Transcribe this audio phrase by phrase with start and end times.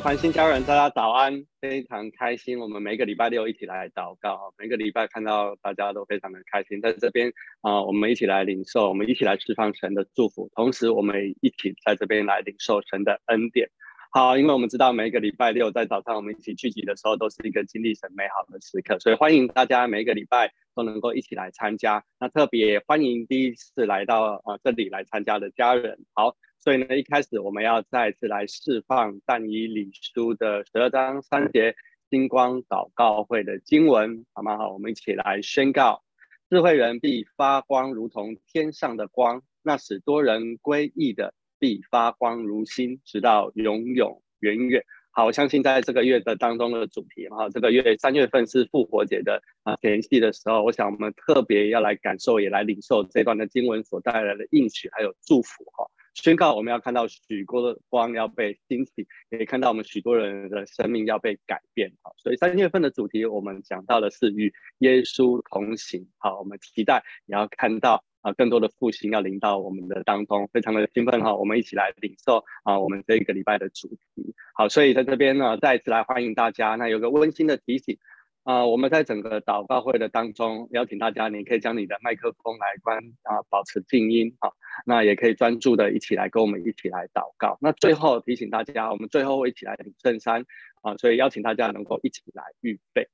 [0.00, 1.44] 繁星家人，大家早安！
[1.60, 7.30] 非常开心，我们每个礼拜六一起来祷告，每个礼拜看到大家都非常的开心，在这边
[7.60, 13.68] 啊、我们一起来领受，我们一起来释放神的祝福，同时我们一起在这边来领受神的恩典。
[14.12, 22.02] 好，因为我们知道每个礼拜六在早上我们一起聚集的时候，都是一个经历神美好的时刻，所以欢迎大家每个礼拜都能够一起来参加。
[22.18, 25.98] 那特别欢迎第一次来到啊、呃、这里来参加的家人。
[26.14, 26.34] 好。
[26.62, 31.74] 所以呢，一开始我们要再次来释放但以理书的十二章三节
[32.08, 34.56] 星光祷告会的经文，好吗？
[34.56, 36.04] 好，我们一起来宣告：
[36.48, 44.84] 智慧人必发光，如同天上的光；那使多人归义的，必发光如星，直到永永远远。
[45.10, 55.90] 好，我相信在这个月的当中的主题，哈，这个月三月份是复活节的啊前夕的时候，我想我们特别要来感受，也来领受这段的经文所带来的应许还有祝福，哈。
[56.14, 61.92] 宣告，我们要看到许多的光要被兴起，也可以看到我们许多人的生命要被改变。
[62.02, 66.06] 好，所以三月份的主题，我们讲到的是与耶稣同行。
[66.18, 71.34] 好，我们期待也要看到啊，更多的复兴要临到我们的当中，非常的兴奋哈。
[71.34, 74.34] 我们一起来领受啊，我们这个礼拜的主题。
[74.54, 76.74] 好，所以在这边呢，再次来欢迎大家。
[76.74, 77.98] 那有个温馨的提醒。
[78.44, 84.50] 啊、我们在整个祷告会的当中，邀请大家，你可以将你的麦克风来关啊、保持静音啊，
[84.84, 87.56] 那也可以专注的一起来跟我们一起来祷告。
[87.60, 90.44] 那最后提醒大家，我们最后会一起来领圣餐
[90.82, 93.08] 啊，所以邀请大家能够一起来预备。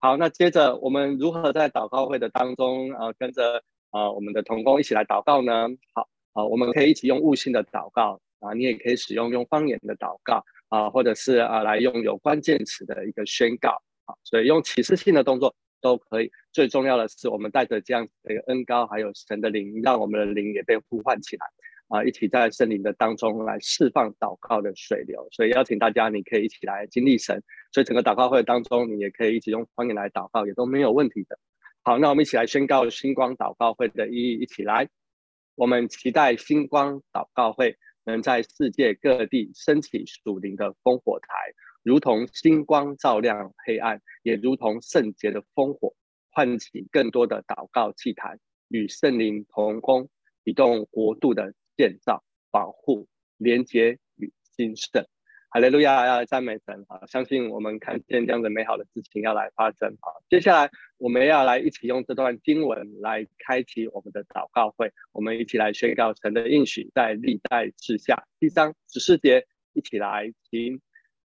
[0.00, 5.68] 好，那接着我们如何在祷告会的当中啊、跟着啊、我们的同工一起来祷告呢？
[5.94, 13.80] 好，啊，我们可以一起用悟性的祷告啊，你也可以使用用方言的祷告啊，或者是啊来用有关键词的一个宣告。
[14.04, 16.30] 好，所以用启示性的动作都可以。
[16.52, 21.46] 最重要的是，我们带着这样子的一个恩膏，还有神的灵，让我们的灵也被呼唤起来
[21.88, 22.04] 啊！
[22.04, 25.28] 一起在圣灵的当中来释放祷告的水流。
[25.30, 27.42] 所以邀请大家，你可以一起来经历神。
[27.72, 31.38] 所以整个祷告会当中，你也可以一起用方言来祷告，也都没有问题的。
[31.82, 34.88] 好，那我们一起来宣告星光祷告会的意义，一起来。
[35.54, 41.28] 我们期待星光祷告会能在世界各地升起属灵的烽火台。
[41.82, 45.94] 如同星光照亮黑暗，也如同圣洁的烽火，
[46.30, 48.38] 唤起更多的祷告祭坛，
[48.68, 50.08] 与圣灵同工，
[50.44, 55.06] 启动国度的建造、保护、连接与兴盛。
[55.50, 56.06] 哈利路亚！
[56.06, 57.04] 要赞美神啊！
[57.06, 60.08] 相信我们看见这样的美好的事情要来发生啊！
[60.30, 70.80] 接下来我们要来一起用这段经文来开启我们的祷告会，我们一起来宣告神的应许，在历代志下第三十四节，一起来听。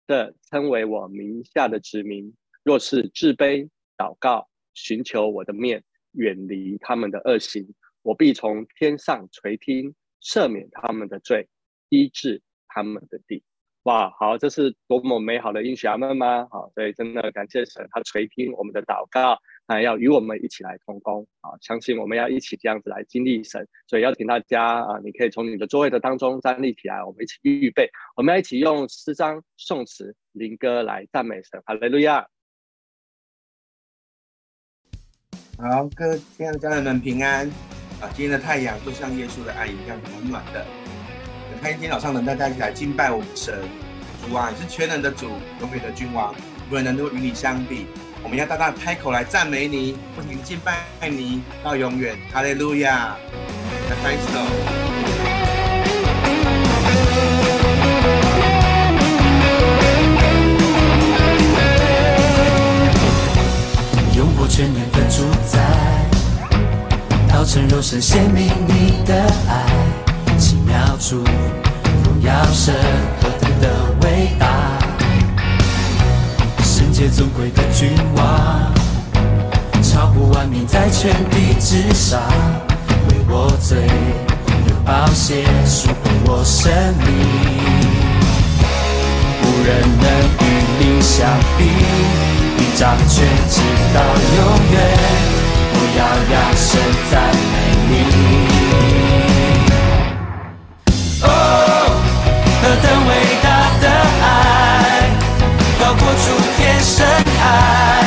[0.08, 11.46] 这称为我名下的子民，若是自卑祷告，寻求我的面，远离他们的恶行，我必从天上垂听，赦免他们的罪，
[11.90, 13.42] 医治他们的病。
[13.82, 16.48] 哇，好，这是多么美好的应许阿们吗？
[16.50, 19.38] 好，所以真的感谢神，他垂听我们的祷告，
[19.74, 21.52] 还要与我们一起来同工啊！
[21.60, 31.62] 相信我们要一起这样子来经历神，所以邀请大家啊，你可以从你的座位的当中站立起来，我们一起预备，我们要一起用诗章、颂词、灵歌来赞美神。
[31.66, 32.26] 哈利路亚！
[35.58, 37.46] 好，各位亲爱的家人们平安
[38.00, 38.08] 啊！
[38.14, 40.66] 今天的太阳就像耶稣的爱一样暖暖的。
[41.60, 43.54] 开心，天早上能带大家一起来敬拜我们神，
[44.22, 45.26] 主啊，你是全能的主，
[45.60, 46.34] 永远的君王，
[46.70, 47.84] 无人能够与你相比。
[48.22, 52.16] 我们要大大开口来赞美你，不停敬拜你到永远。
[52.32, 53.16] 哈利路亚！
[53.88, 54.38] 来开始哦。
[64.16, 65.58] 永活全能的主宰，
[67.32, 69.14] 道成肉身显明你的
[69.48, 69.64] 爱。
[70.36, 71.24] 奇妙主，
[72.04, 72.74] 荣耀神
[73.20, 73.68] 何等的
[74.02, 74.46] 伟大，
[76.98, 78.26] 圣洁尊贵的君王，
[79.84, 82.20] 超乎万民在全地之上，
[83.08, 83.78] 为我罪
[84.66, 86.72] 流宝血，赎回我生
[87.06, 87.06] 命，
[89.44, 89.68] 无人
[90.00, 90.06] 能
[90.40, 90.44] 与
[90.80, 91.24] 你相
[91.56, 91.70] 比，
[92.56, 93.60] 你掌权直
[93.94, 94.02] 到
[94.34, 94.42] 永
[94.72, 94.76] 远，
[95.70, 96.02] 我要
[96.34, 97.14] 扬声赞
[97.52, 97.54] 美
[97.86, 97.94] 你。
[102.60, 103.10] 何等伟
[103.40, 103.46] 大
[103.80, 103.86] 的
[104.20, 104.26] 爱，
[105.78, 106.26] 高过诸
[106.80, 108.04] 深海，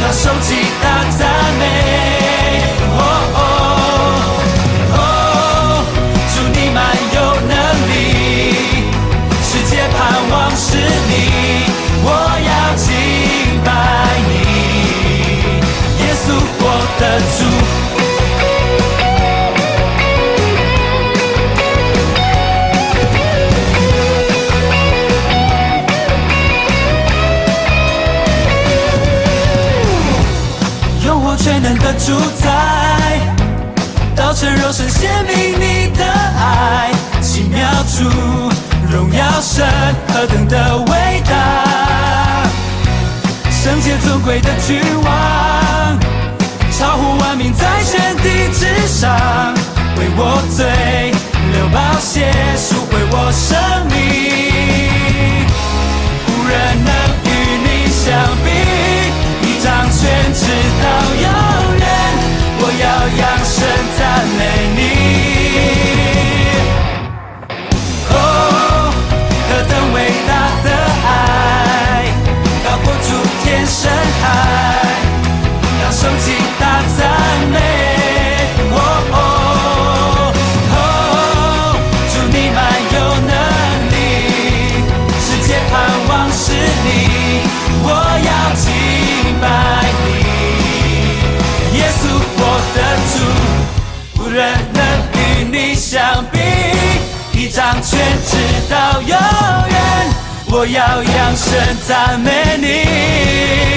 [0.00, 0.84] 那受极大
[1.18, 1.20] 赞
[1.58, 1.62] 美。
[2.94, 3.00] 哦
[3.34, 3.40] 哦
[4.96, 4.98] 哦，
[6.34, 6.78] 祝你满
[7.14, 7.16] 有
[7.48, 7.52] 能
[7.88, 7.92] 力，
[9.42, 9.96] 世界盼
[10.30, 11.12] 望是你，
[12.04, 12.06] 我
[12.48, 12.86] 要敬
[13.64, 13.68] 拜
[14.28, 14.30] 你，
[16.02, 16.24] 耶稣
[16.60, 16.64] 我
[17.00, 17.81] 的主。
[32.04, 32.12] 主
[32.42, 32.50] 宰，
[34.16, 36.90] 道成肉身显明你的爱，
[37.20, 38.02] 奇妙主，
[38.90, 39.64] 荣耀神，
[40.08, 42.42] 何等的伟大！
[43.50, 45.96] 圣洁尊贵的君王，
[46.76, 49.54] 超乎万民在全地之上，
[49.96, 51.12] 为我罪
[51.52, 53.56] 流宝血，赎回我生
[53.86, 55.46] 命，
[56.26, 57.28] 无人能与
[57.62, 58.10] 你相
[58.42, 58.50] 比，
[59.40, 60.00] 你掌权
[60.34, 60.42] 直
[60.82, 60.84] 到
[73.82, 74.24] 深海，
[75.82, 76.26] 让受极
[76.60, 76.62] 大
[76.96, 77.00] 赞
[77.50, 77.58] 美。
[78.70, 78.76] 哦
[79.10, 79.16] 哦
[80.70, 80.76] 哦，
[82.12, 82.58] 主你满
[82.94, 82.96] 有
[83.26, 83.32] 能
[83.90, 83.94] 力，
[85.18, 85.72] 世界盼
[86.08, 86.44] 望是
[86.84, 86.86] 你，
[87.82, 87.86] 我
[88.22, 88.64] 要敬
[89.40, 89.44] 拜
[90.04, 90.06] 你。
[91.76, 92.00] 耶稣
[92.38, 92.40] 我
[92.76, 92.78] 的
[93.10, 94.38] 主，无人
[94.72, 94.78] 能
[95.18, 95.18] 与
[95.50, 96.38] 你相比，
[97.32, 98.30] 你掌权直
[98.70, 99.74] 到永远。
[100.54, 103.72] 我要扬声赞美你。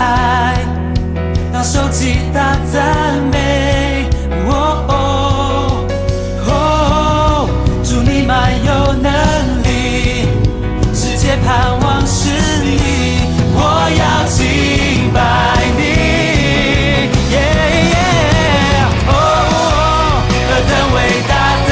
[0.00, 0.56] 深海，
[1.52, 4.08] 当受极大赞美。
[4.48, 4.92] 哦哦
[6.48, 7.48] 哦，
[7.84, 9.12] 主你满有能
[9.62, 10.24] 力，
[10.94, 12.30] 世界盼望是
[12.64, 13.58] 你，我
[14.00, 15.18] 要敬拜
[15.76, 15.80] 你。
[17.30, 17.36] 耶
[17.92, 17.96] 耶，
[19.06, 19.12] 哦，
[20.48, 20.98] 何等伟
[21.28, 21.32] 大
[21.68, 21.70] 的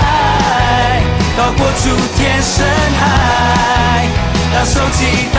[0.00, 1.02] 爱，
[1.36, 1.84] 高过诸
[2.16, 2.64] 天深
[3.00, 3.02] 海，
[4.54, 5.36] 当受极大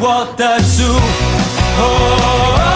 [0.00, 2.67] what that's to.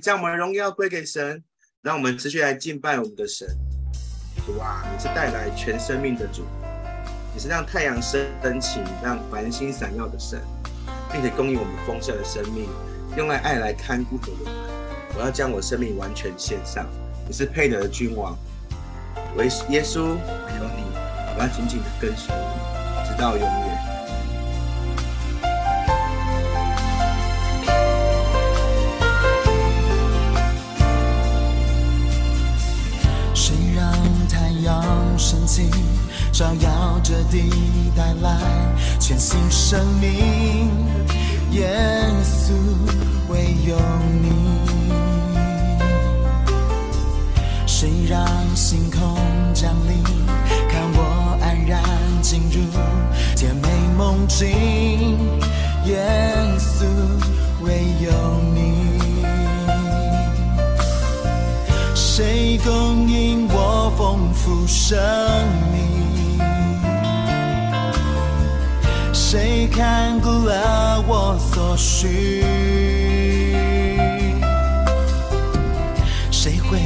[0.00, 1.44] 将我们的荣耀归给神，
[1.82, 3.46] 让我们持续来敬拜我们的神。
[4.46, 6.44] 主啊，你是带来全生命的主，
[7.34, 10.40] 你是让太阳升升起、让繁星闪耀的神，
[11.12, 12.68] 并且供应我们丰盛的生命，
[13.16, 14.52] 用来爱来看顾我们。
[15.14, 16.86] 我要将我生命完全献上。
[17.26, 18.36] 你是配得的君王，
[19.36, 20.82] 唯耶稣，唯有你，
[21.34, 23.69] 我要紧紧的跟随你，直到永远。
[34.62, 34.82] 要
[35.16, 35.70] 神迹
[36.32, 37.50] 照耀着地，
[37.96, 38.38] 带来
[38.98, 40.70] 全新生命。
[41.52, 41.68] 耶
[42.22, 42.52] 稣，
[43.28, 43.76] 唯有
[44.22, 44.30] 你。
[47.66, 49.00] 谁让星空
[49.54, 50.02] 降临，
[50.68, 51.82] 看我安然
[52.20, 52.60] 进入
[53.34, 55.18] 甜美梦境？
[55.86, 55.98] 耶
[56.58, 56.84] 稣，
[62.64, 64.98] 供应我丰富生
[65.72, 66.38] 命？
[69.12, 72.44] 谁看顾了我所需？
[76.30, 76.78] 谁会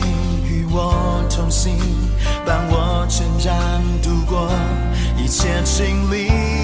[0.44, 1.76] 与我同行，
[2.44, 3.54] 伴我成长，
[4.02, 4.48] 度过
[5.16, 6.63] 一切经历？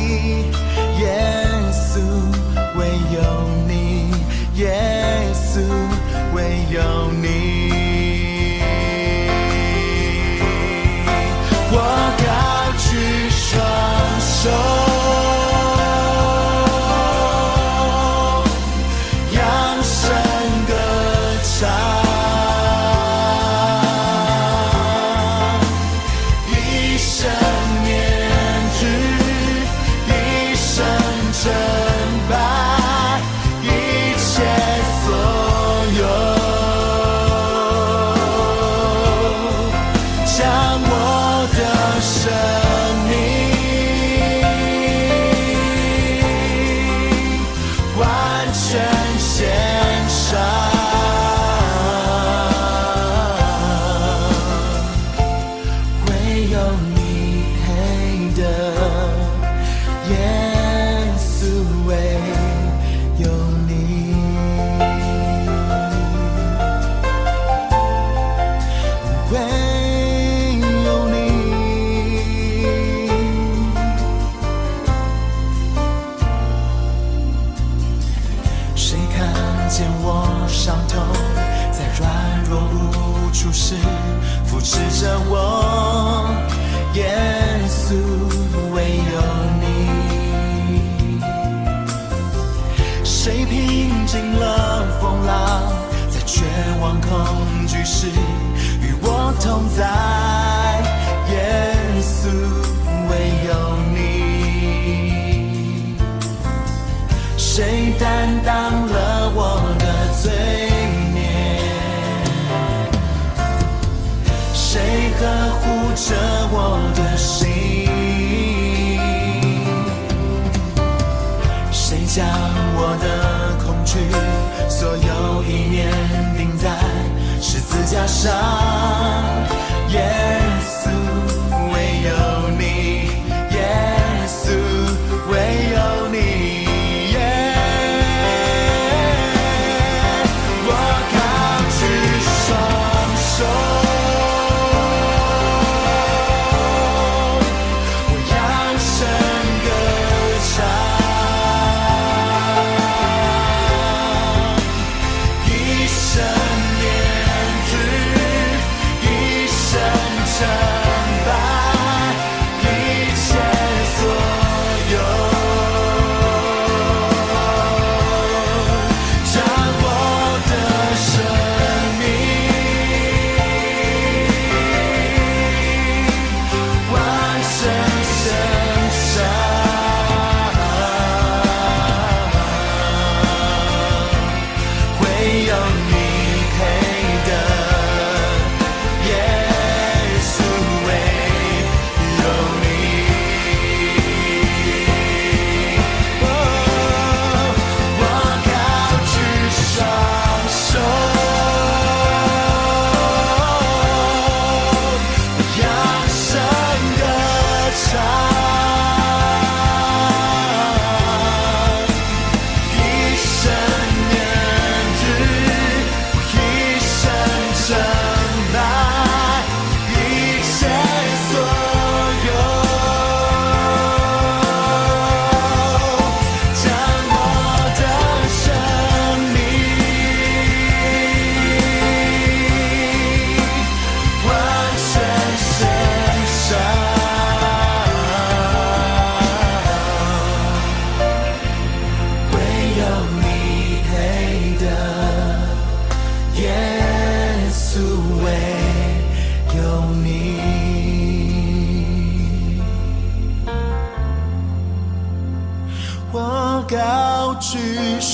[128.11, 129.00] 伤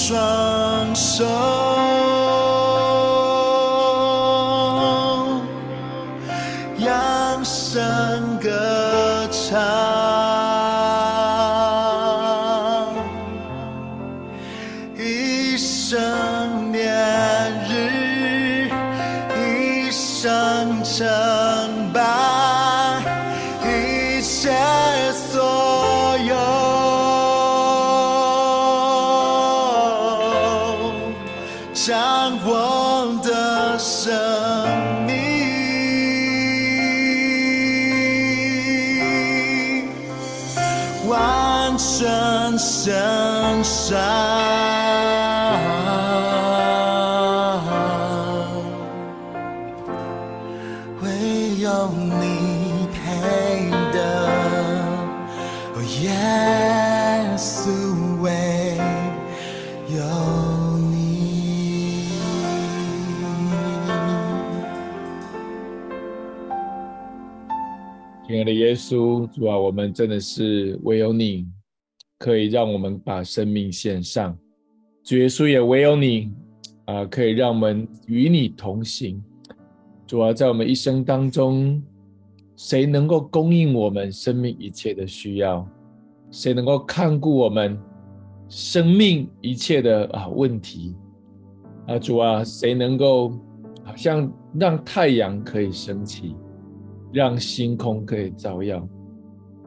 [0.07, 1.76] 双手。
[68.77, 71.47] 主啊，我们真的是唯有你
[72.19, 74.37] 可以让我们把生命献上。
[75.03, 76.33] 主耶稣也唯有你
[76.85, 79.23] 啊，可以让我们与你同行。
[80.07, 81.83] 主啊，在我们一生当中，
[82.57, 85.67] 谁能够供应我们生命一切的需要？
[86.31, 87.79] 谁能够看顾我们？
[88.49, 90.95] 生命一切的啊问题
[91.89, 93.31] 啊，主啊，谁能够
[93.83, 96.37] 好像让太阳可以升起，
[97.13, 98.87] 让星空可以照耀，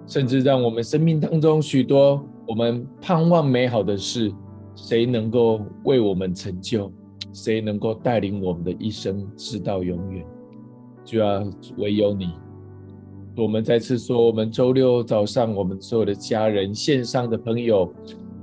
[0.06, 4.32] 甚至让我们生命当中许多我们盼望美好的事，
[4.76, 6.92] 谁能够为我们成就？
[7.32, 10.26] 谁能够带领我们的一生直到永远？
[11.06, 11.44] 主要，
[11.78, 12.30] 唯有你。
[13.38, 17.94] 我们再次说，我们周六早上，我们所有的家人、线上的朋友，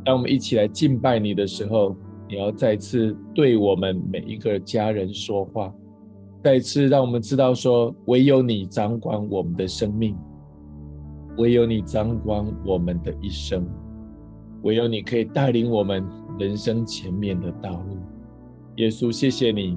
[0.05, 1.97] 当我们一起来敬拜你的时候，
[2.29, 5.75] 你要再次对我们每一个家人说话，
[6.47, 10.17] 再次让我们知道说，唯有你掌管我们的生命，
[11.39, 13.67] 唯有你掌管我们的一生，
[14.63, 16.07] 唯有你可以带领我们
[16.39, 17.97] 人生前面的道路。
[18.77, 19.77] 耶稣，谢谢你，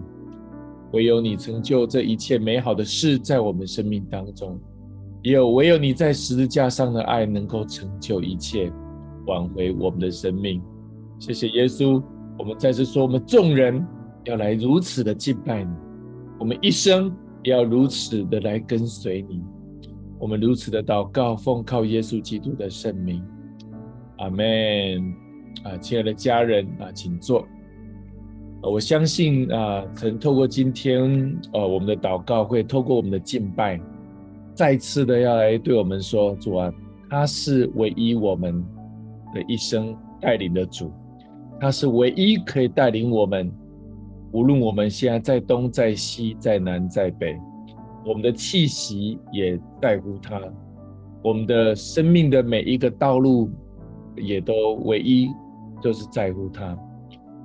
[0.91, 4.55] 唯有你成就这一切美好的事在我们生命当中。
[5.23, 8.71] 也有唯有你在十字架上的爱能够成就一切，
[9.25, 10.61] 挽回我们的生命。
[11.17, 11.99] 谢谢耶稣，
[12.37, 13.83] 我们再次说，我们众人
[14.25, 15.71] 要来如此的敬拜你，
[16.39, 19.41] 我们一生也要如此的来跟随你。
[20.17, 23.23] 我们如此的祷告，奉靠耶稣基督的圣名，
[24.17, 25.13] 阿门。
[25.63, 27.45] 啊，亲爱的家人啊，请坐。
[28.61, 33.79] 我相信啊，曾透过今天呃，我们的祷告会透过我们的敬拜。
[34.53, 36.71] 再次的要来对我们说，主啊，
[37.09, 38.63] 他是唯一我们
[39.33, 40.91] 的一生带领的主，
[41.59, 43.51] 他是唯一可以带领我们，
[44.31, 47.37] 无论我们现在在东在西在南在北，
[48.05, 50.41] 我们的气息也在乎他，
[51.23, 53.49] 我们的生命的每一个道路
[54.15, 55.29] 也都唯一
[55.81, 56.77] 就是在乎他。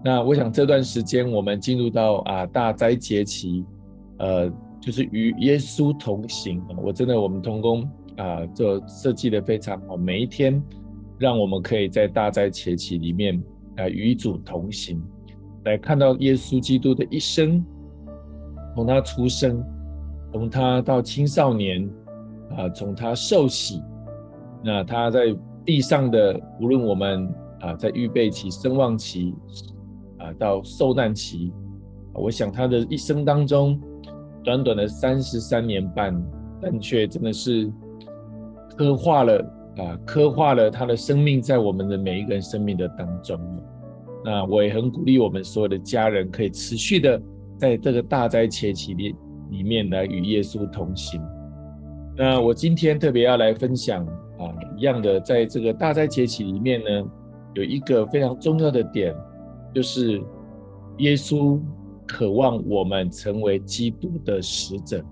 [0.04, 3.64] 那我想这段时间我们进入到啊大灾节期，
[4.18, 4.52] 呃。
[4.80, 9.96] 就是与耶稣同行，我真的我们同工啊，就设计的非常好。
[9.96, 10.62] 每一天，
[11.18, 13.42] 让我们可以在大灾节期里面
[13.76, 15.02] 啊，与主同行，
[15.64, 17.64] 来看到耶稣基督的一生，
[18.74, 19.62] 从他出生，
[20.32, 21.88] 从他到青少年
[22.56, 23.82] 啊，从他受洗，
[24.62, 27.28] 那他在地上的，无论我们
[27.60, 29.34] 啊在预备期、声望期
[30.18, 31.52] 啊，到受难期，
[32.12, 33.80] 我想他的一生当中。
[34.42, 36.14] 短短的三十三年半，
[36.60, 37.72] 但却真的是
[38.76, 39.38] 刻画了
[39.78, 43.40] 啊，刻画了他的生命在我们的每一个人生命的当中。
[44.24, 47.20] 那我也很鼓励我们所有的家人，可以持续的
[47.58, 49.14] 在这个大灾节期里
[49.50, 51.20] 里面来与耶稣同行。
[52.16, 54.04] 那我今天特别要来分享
[54.38, 57.04] 啊，一样的，在这个大灾节期里面呢，
[57.54, 59.14] 有一个非常重要的点，
[59.74, 60.22] 就是
[60.98, 61.60] 耶稣。
[62.06, 65.02] 渴望我们成为基督的使者，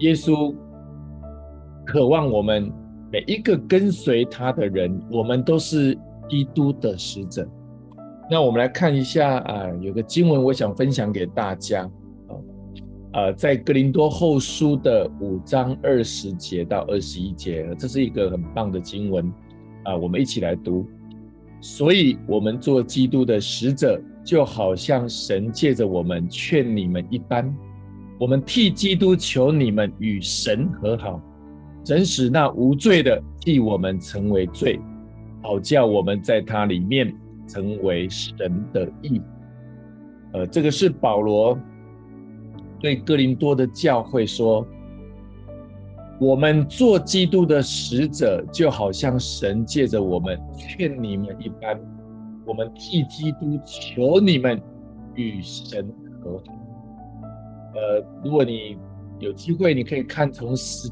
[0.00, 0.54] 耶稣
[1.86, 2.70] 渴望我们
[3.10, 5.98] 每一个跟随他的人，我们都是
[6.28, 7.48] 基督的使者。
[8.30, 11.82] 那我们来看一下啊，有个经文我想分享给大家
[12.28, 12.32] 啊，
[13.14, 19.32] 呃，在格林多后书的五章二十节到二十一节，这是一个很棒的经文
[19.82, 20.86] 啊，我们一起来读。
[21.60, 24.00] 所以，我们做基督的使者。
[24.22, 27.52] 就好像神借着我们劝你们一般，
[28.18, 31.18] 我们替基督求你们与神和好，
[31.86, 34.78] 神使那无罪的替我们成为罪，
[35.42, 37.12] 好叫我们在他里面
[37.50, 39.20] 成为神的义。
[40.32, 41.58] 呃，这个是保罗
[42.78, 44.64] 对哥林多的教会说：
[46.20, 51.78] 我们做基督的使者，就好像神借着我们劝你们一般。
[52.46, 54.60] 我们替基督求你们
[55.14, 55.86] 与神
[56.20, 56.44] 和好。
[57.74, 58.76] 呃，如果你
[59.18, 60.90] 有机会，你可以看从十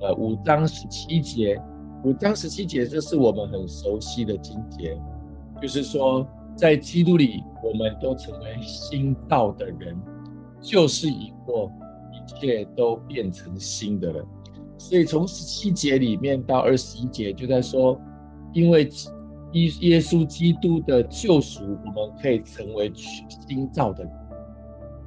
[0.00, 1.58] 呃五章十七节，
[2.04, 4.98] 五章十七节，这是我们很熟悉的经节，
[5.60, 9.96] 就是说在基督里，我们都成为新造的人，
[10.60, 11.70] 就是已过，
[12.12, 14.24] 一切都变成新的了。
[14.76, 18.00] 所以从十七节里面到二十一节，就在说，
[18.52, 18.88] 因为。
[19.52, 24.12] 耶耶稣基督的救赎，我们可以成为新造的人。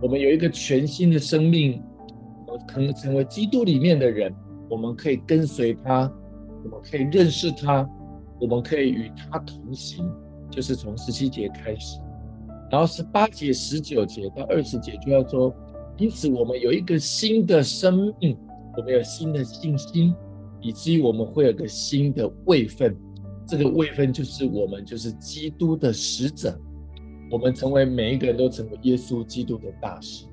[0.02, 1.80] 我们有一个全新的生命，
[2.48, 4.34] 我们可能成为基督里面的人。
[4.68, 6.12] 我们可以跟随他，
[6.64, 7.88] 我们可以认识他，
[8.40, 10.12] 我们可以与他同行。
[10.52, 12.00] 就是从十七节开始，
[12.70, 15.52] 然后十八节、十九节到二十节就要说，
[15.98, 18.38] 因此我们有一个新的生命，
[18.78, 20.14] 我们有新的信心，
[20.62, 22.96] 以至于我们会有个新的位分。
[23.48, 26.58] 这个位分就是我们就是基督的使者，
[27.30, 30.26] 我们成为每一个人都成为耶稣基督的大使。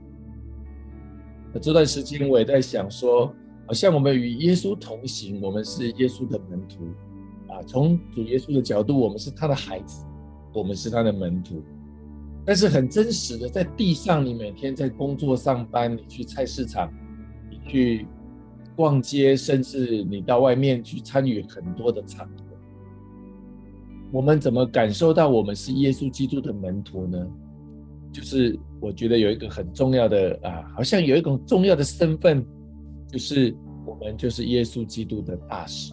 [1.52, 3.34] 那这段时间我也在想说，
[3.66, 6.84] 好像我们与耶稣同行，我们是耶稣的门徒
[7.52, 7.60] 啊。
[7.66, 10.04] 从主耶稣的角度，我们是他的孩子，
[10.52, 11.62] 我们是他的门徒。
[12.44, 16.90] 但是很真实的，在地上，你每天在工作上班，你去菜市场，
[17.50, 18.06] 你去
[18.74, 22.44] 逛街，甚至你到外面去参与很多的场合，
[24.10, 27.18] 我们怎么感受到我们是耶稣基督的门徒呢？
[28.10, 32.42] 就是我觉得有一个很重要的啊，好像有一种重要的身份，
[33.12, 35.92] 就是我们就是耶稣基督的大使。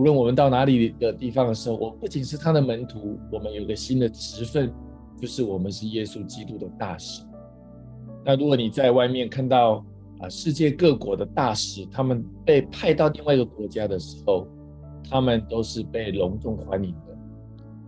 [0.00, 4.72] 无论我们到哪里的地方的时候，我不仅是他的门徒，我们有个新的职分，
[5.20, 7.22] 就是我们是耶稣基督的大使。
[8.24, 9.84] 那如果你在外面看到
[10.18, 14.48] 啊，世界各国的大使，他们被派到另外一个国家的时候，
[15.10, 17.18] 他们都是被隆重欢迎的，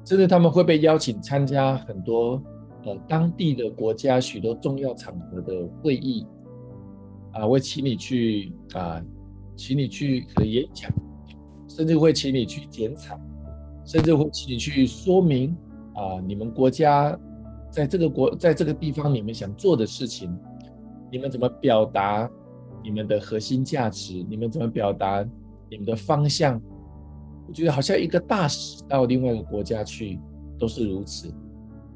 [0.04, 2.42] 甚至他们会被邀请参加很多。
[2.84, 6.26] 呃，当地的国家许多重要场合的会议，
[7.32, 9.02] 啊，会请你去啊，
[9.56, 10.92] 请你去可演讲，
[11.74, 13.18] 甚至会请你去剪彩，
[13.84, 15.56] 甚至会请你去说明
[15.94, 17.18] 啊，你们国家
[17.70, 20.30] 在这个国在这个地方你们想做的事情，
[21.10, 22.30] 你们怎么表达
[22.84, 25.26] 你们的核心价值，你们怎么表达
[25.70, 26.60] 你们的方向？
[27.48, 30.18] 我觉得好像一个大使到另外一个国家去
[30.58, 31.32] 都是如此。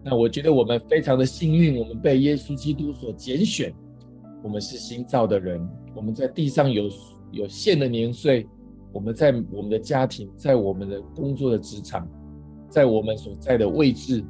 [0.03, 3.75] 那我觉得我们非常的幸运，我们被耶稣基督所拣选，
[4.43, 5.61] 我们是新造的人，
[5.95, 6.89] 我们在地上有
[7.31, 8.47] 有限的年岁，
[8.93, 12.09] 我们在我们的家庭，在我们的工作的职场，
[12.69, 14.25] 在我们所在的位置，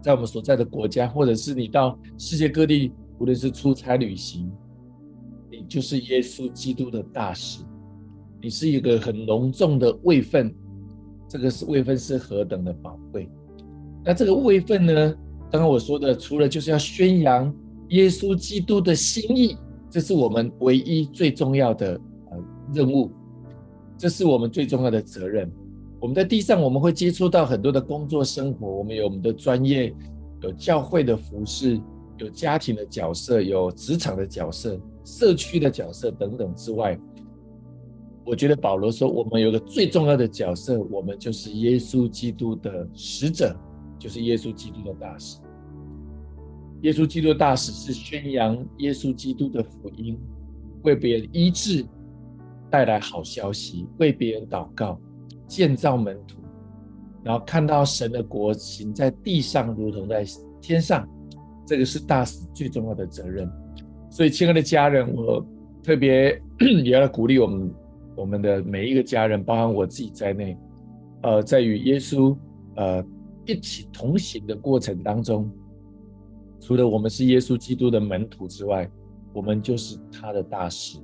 [0.00, 4.50] 在我们所在的国家，或者是你到世界各地，无论是出差旅行，
[5.50, 7.62] 你就是耶稣基督的大使，
[8.40, 10.54] 你是一个很隆重的位分，
[11.28, 13.28] 这个是位分是何等的宝贵。
[14.04, 15.14] 那这个位分呢？
[15.50, 17.50] 刚刚我说的，除了就是要宣扬
[17.88, 19.56] 耶稣基督的心意，
[19.90, 21.98] 这是我们唯一最重要的
[22.30, 22.38] 呃
[22.74, 23.10] 任务，
[23.98, 25.50] 这是我们最重要的责任。
[26.00, 29.92] 我们在地上，我们会接触到很多的工作生活，我们有我们的专业，
[30.40, 31.78] 有教会的服饰，
[32.18, 36.98] 有家庭的角色，有职场的角色，社区的角色等等之外，
[38.24, 43.54] 我觉得保罗说，我们有个最重要的角色，我们就是耶稣基督的使者。
[43.98, 45.40] 就是耶稣基督的大使。
[46.82, 50.16] 耶稣基督大使是宣扬耶稣基督的福音，
[50.84, 51.84] 为别人医治，
[52.70, 55.00] 带来好消息，为别人祷告，
[55.46, 56.38] 建造门徒，
[57.22, 60.24] 然后看到神的国行在地上，如同在
[60.60, 61.08] 天上。
[61.66, 63.50] 这个是大使最重要的责任。
[64.10, 65.46] 所以，亲爱的家人，我
[65.82, 66.40] 特别
[66.82, 67.74] 也要鼓励我们，
[68.16, 70.56] 我们的每一个家人，包含我自己在内，
[71.22, 72.36] 呃，在与耶稣，
[72.76, 73.04] 呃。
[73.46, 75.50] 一起同行的过程当中，
[76.60, 78.86] 除了我们是耶稣基督的门徒之外，
[79.32, 80.98] 我们就是他的大使。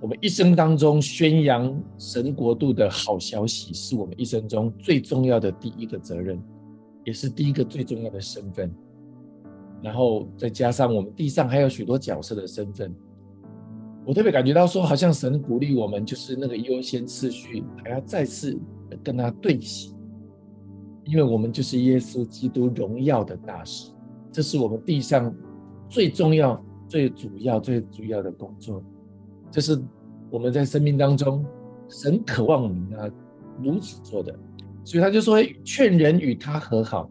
[0.00, 6.40] 我们一生当中宣扬神国度的好消息，是我们一生中最重要的第一个责任，
[7.04, 8.72] 也是第一个最重要的身份。
[9.82, 12.94] 然后再加上我们地上还有许多角色的身份，
[14.06, 18.56] 我特别感觉到说，好像神鼓励我们，就是那个优先次序还要再次
[19.02, 19.94] 跟他对齐。
[21.04, 23.90] 因为我们就是耶稣基督荣耀的大使，
[24.30, 25.34] 这是我们地上
[25.88, 28.82] 最重要、最主要、最主要的工作。
[29.50, 29.80] 这是
[30.30, 31.44] 我们在生命当中
[31.88, 33.08] 神渴望我们啊
[33.62, 34.34] 如此做的，
[34.84, 37.10] 所以他就说劝人与他和好，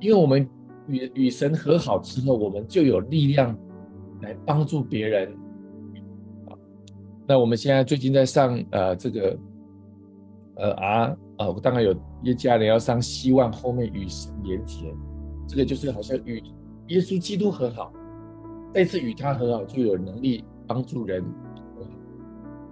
[0.00, 0.48] 因为我们
[0.86, 3.56] 与与神和好之后，我们就有力量
[4.22, 5.34] 来帮助别人。
[7.26, 9.38] 那我们现在最近在上呃这个
[10.56, 11.16] 呃啊。
[11.36, 14.94] 呃，我当然有一家人要上，希望后面与神连结，
[15.48, 16.40] 这个就是好像与
[16.86, 17.92] 耶稣基督和好，
[18.72, 21.24] 再次与他和好，就有能力帮助人。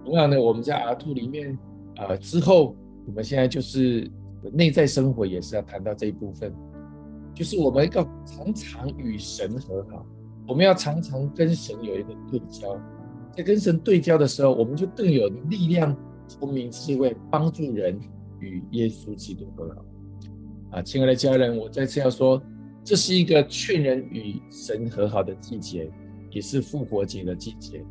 [0.03, 1.57] 同样呢，我们在 R2 里面，
[1.97, 2.75] 呃，之后
[3.07, 4.09] 我们现在就是
[4.51, 6.53] 内在生活也是要谈到这一部分，
[7.33, 10.05] 就是我们要常常与神和好，
[10.47, 12.79] 我们要常常跟神有一个对焦，
[13.35, 15.95] 在跟神对焦的时候，我们就更有力量、
[16.27, 17.99] 聪明、智慧帮助人。
[18.39, 19.85] 与耶稣基督和好
[20.71, 22.43] 啊，亲爱的家人，我再次要说，
[22.83, 25.89] 这是一个劝人与神和好的季节，
[26.29, 27.85] 也是复活节的季节。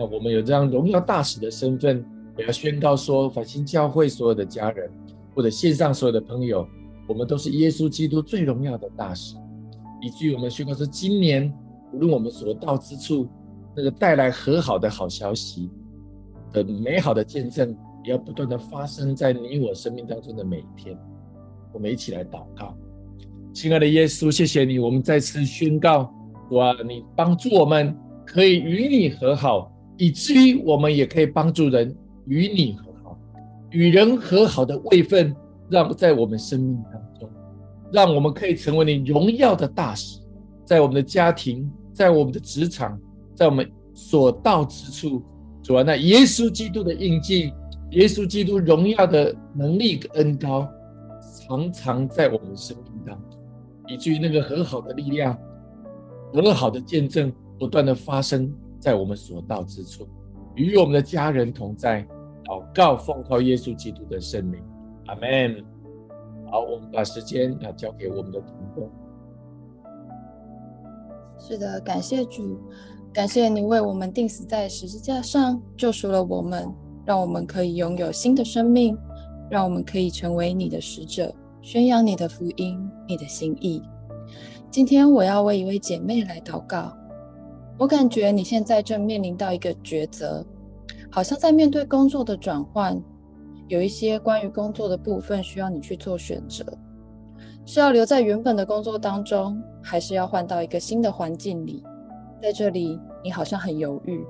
[0.00, 2.02] 那我们有这样荣耀大使的身份，
[2.38, 4.90] 也要宣告说，复兴教会所有的家人，
[5.34, 6.66] 或者线上所有的朋友，
[7.06, 9.36] 我们都是耶稣基督最荣耀的大使，
[10.00, 11.52] 以至于我们宣告说，今年
[11.92, 13.28] 无论我们所到之处，
[13.76, 15.68] 那个带来和好的好消息
[16.50, 17.76] 的美好的见证。
[18.02, 20.96] 也要不断的发生在你我生命当中的每一天，
[21.70, 22.74] 我们一起来祷告，
[23.52, 26.10] 亲爱的耶稣，谢谢你，我们再次宣告，
[26.52, 29.69] 哇，你帮助我们可以与你和好，
[30.00, 31.94] 以至于我们也可以帮助人
[32.26, 33.18] 与你和好，
[33.68, 35.36] 与人和好的位分，
[35.68, 37.30] 让在我们生命当中。
[37.92, 40.18] 让我们可以成为你荣耀的大使，
[40.64, 42.98] 在我们的家庭，在我们的职场，
[43.34, 45.22] 在我们所到之处，
[45.62, 47.52] 主啊，那耶稣基督的印记，
[47.90, 50.66] 耶稣基督荣耀的能力跟恩膏，
[51.46, 53.38] 常常在我们生命当中，
[53.86, 55.36] 以至于那个很好的力量，
[56.32, 60.08] 很好的见证，不断的发生在我们所到之处，
[60.56, 62.04] 与我们的家人同在。
[62.46, 64.60] 祷告，奉靠耶稣基督的圣名，
[65.06, 65.64] 阿门。
[66.50, 68.90] 好，我们把时间啊交给我们的同工。
[71.38, 72.58] 是的，感谢主，
[73.12, 76.68] 感谢你为我们钉死在十字架上，救赎了我们，
[77.06, 78.98] 让我们可以拥有新的生命，
[79.48, 83.80] 让我们可以成为你的使者，宣扬你的福音，你的心意。
[84.72, 86.92] 今天我要为一位姐妹来祷告，
[87.80, 90.44] 我感觉你现在正面临到一个抉择。
[91.10, 93.02] 好像在面对工作的转换，
[93.68, 96.62] 有一些关于工作的部分需要你去做选择，
[97.64, 101.82] 是要留在原本的工作当中，还是要换到一个新的环境里？
[102.42, 104.22] 在这里，你好像很犹豫，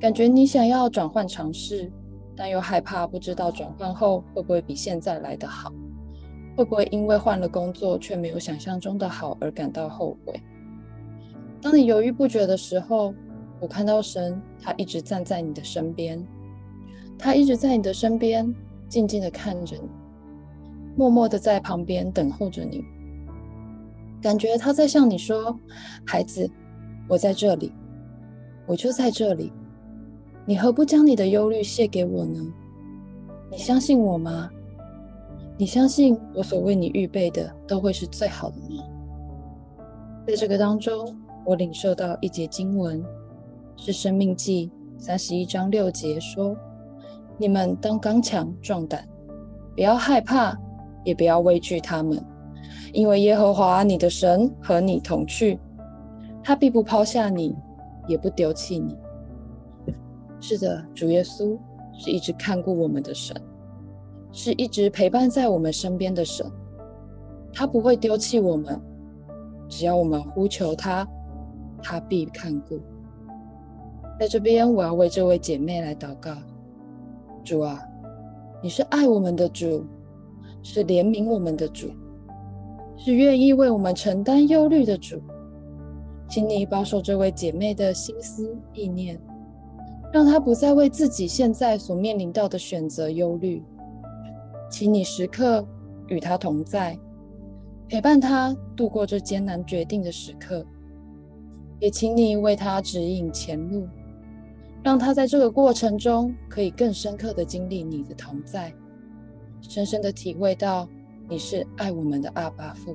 [0.00, 1.90] 感觉你想要转换尝试，
[2.36, 5.72] 但又害怕不知道转换后会不会比现在来得好，
[6.56, 10.34] 会不会因为换了工作却没有想象中的好而感到后悔？
[11.64, 13.14] 当你犹豫不决的时候，
[13.58, 16.22] 我看到神，他一直站在你的身边，
[17.18, 18.54] 他一直在你的身边，
[18.86, 19.88] 静静的看着你，
[20.94, 22.84] 默默的在旁边等候着你。
[24.20, 25.58] 感觉他在向你说
[26.04, 26.46] ：“孩子，
[27.08, 27.72] 我在这里，
[28.66, 29.50] 我就在这里。
[30.44, 32.44] 你何不将你的忧虑卸给我呢？
[33.50, 34.50] 你相信我吗？
[35.56, 38.84] 你相信我所为你预备的都会是最好的吗？”
[40.28, 43.04] 在这个当中，我领受到一节经文。
[43.76, 44.70] 是《生命记》
[45.02, 46.56] 三十一章六节说
[47.36, 49.06] ：“你们当刚强壮胆，
[49.74, 50.56] 不要害怕，
[51.04, 52.24] 也不要畏惧他们，
[52.92, 55.58] 因为耶和华你的神和你同去，
[56.42, 57.54] 他必不抛下你，
[58.06, 58.96] 也不丢弃你。”
[60.40, 61.58] 是的，主耶稣
[61.92, 63.36] 是一直看顾我们的神，
[64.30, 66.46] 是一直陪伴在我们身边的神，
[67.52, 68.80] 他不会丢弃我们，
[69.68, 71.04] 只要我们呼求他，
[71.84, 72.80] 他必看顾。
[74.18, 76.34] 在这边，我要为这位姐妹来祷告。
[77.44, 77.78] 主啊，
[78.62, 79.84] 你是爱我们的主，
[80.62, 81.90] 是怜悯我们的主，
[82.96, 85.20] 是愿意为我们承担忧虑的主。
[86.26, 89.20] 请你保守这位姐妹的心思意念，
[90.10, 93.62] 让她不再为自己现在所面临到的选择忧虑。
[94.70, 95.64] 请你时刻
[96.08, 96.98] 与她同在，
[97.88, 100.64] 陪伴她度过这艰难决定的时刻，
[101.80, 103.86] 也请你为她指引前路。
[104.82, 108.70] 让他在这个过程中可以更深刻的经历你的同在，
[109.62, 110.86] 深深的体会到
[111.26, 112.94] 你是爱我们的阿爸父，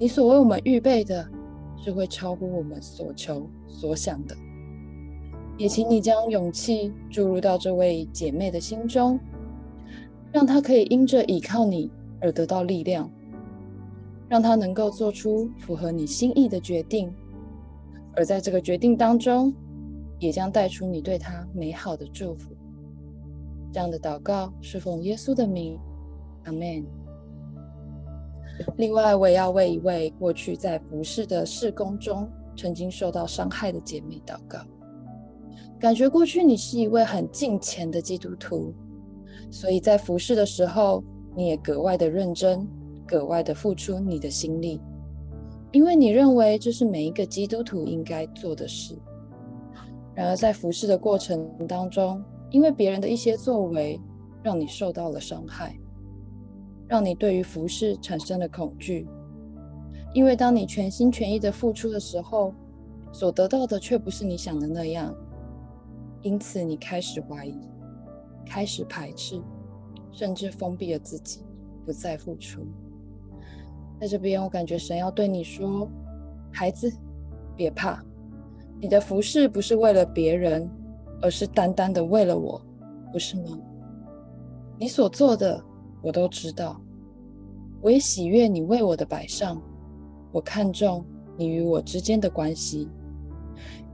[0.00, 1.28] 你所为我们预备的
[1.76, 4.34] 是会超乎我们所求所想的。
[5.58, 9.20] 也请你将勇气注入到这位姐妹的心中，
[10.32, 13.10] 让她可以因着倚靠你而得到力量，
[14.26, 17.12] 让她能够做出符合你心意的决定，
[18.18, 19.54] 而在这个决定当中，
[20.18, 22.50] 也将带出你对他美好的祝福。
[23.72, 25.78] 这样的祷告是奉耶稣的名，
[26.42, 26.84] 阿门。
[28.76, 34.58] 另外，我也要为一位过去在服侍的事工中曾经受到伤害的姐妹祷告。
[35.78, 38.74] 感觉过去你是一位很敬虔的基督徒，
[39.48, 41.04] 所以在服侍的时候，
[41.36, 42.66] 你也格外的认真，
[43.06, 44.80] 格外的付出你的心力，
[45.72, 48.96] 因为你认为这是每一个基督徒应该做的事。
[50.14, 54.00] 然而，在服侍的过程当中，因为别人的一些作为，
[54.42, 55.78] 让你受到了伤害，
[56.88, 59.06] 让你对于服侍产生了恐惧。
[60.14, 62.54] 因为当你全心全意的付出的时候，
[63.12, 65.14] 所得到的却不是你想的那样，
[66.22, 67.54] 因此你开始怀疑，
[68.44, 69.40] 开始排斥，
[70.10, 71.42] 甚至封闭了自己，
[71.84, 72.66] 不再付出。
[74.00, 75.88] 在这边，我感觉神要对你说
[76.52, 76.92] ：“孩子，
[77.56, 78.02] 别怕。”
[78.80, 80.70] 你的服侍不是为了别人，
[81.20, 82.62] 而是单单的为了我，
[83.12, 83.58] 不是吗？
[84.78, 85.60] 你所做的
[86.00, 86.80] 我都知道，
[87.80, 89.60] 我也喜悦你为我的摆上。
[90.30, 91.04] 我看重
[91.36, 92.88] 你与我之间的关系，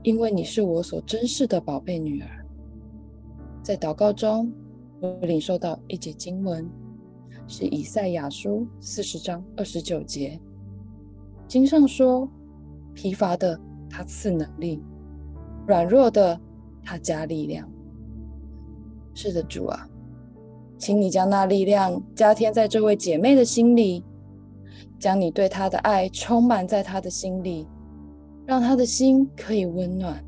[0.03, 2.45] 因为你是我所珍视的宝贝女儿。
[3.63, 4.53] 在祷告中，
[4.99, 6.69] 我领受到一节经文，
[7.47, 10.39] 是以赛亚书四十章二十九节。
[11.47, 12.29] 经上说
[12.93, 14.83] ：“疲乏的。”他赐能力，
[15.65, 16.37] 软弱的
[16.83, 17.65] 他加力量。
[19.13, 19.87] 是的，主啊，
[20.77, 24.03] 请你将那力量加添在这位姐妹的心里，
[24.99, 27.65] 将你对她的爱充满在她的心里，
[28.45, 30.21] 让她的心可以温暖，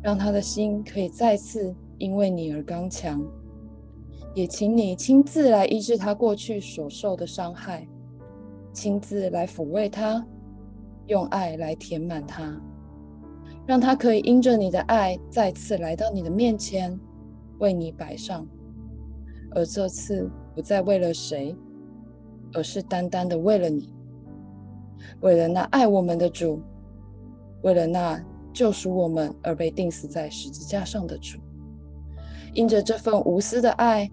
[0.00, 3.20] 让她的心可以再次因为你而刚强。
[4.38, 7.84] 也请你亲自来医治他过去所受的伤害，
[8.72, 10.24] 亲自来抚慰他，
[11.08, 12.56] 用爱来填满他，
[13.66, 16.96] 让他可以因着你的爱再次来到你的面前，
[17.58, 18.46] 为你摆上。
[19.56, 21.56] 而这次不再为了谁，
[22.54, 23.92] 而是单单的为了你，
[25.20, 26.62] 为了那爱我们的主，
[27.62, 31.40] 为了那救赎我们而被钉死在十字架上的主，
[32.54, 34.08] 因着这份无私的爱，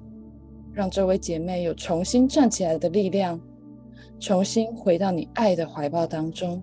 [0.75, 3.39] 让这位姐妹有重新站起来的力量，
[4.19, 6.61] 重新回到你爱的怀抱当中，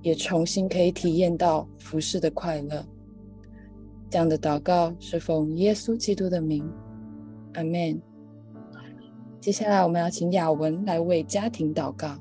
[0.00, 2.86] 也重新可以体验到服侍的快乐。
[4.08, 6.64] 这样的祷告是奉耶稣基督的名。
[7.54, 8.00] 阿门。
[9.40, 12.16] 接下来，我们要请雅文来为家庭祷告。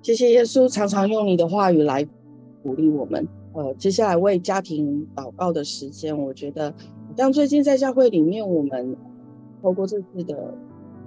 [0.00, 2.02] 谢谢耶稣，常常用你的话语来
[2.62, 3.28] 鼓励我们。
[3.52, 6.72] 呃，接下来为家庭祷告的时间，我觉得
[7.16, 8.96] 像最近在教会里面，我们
[9.62, 10.54] 透过这次的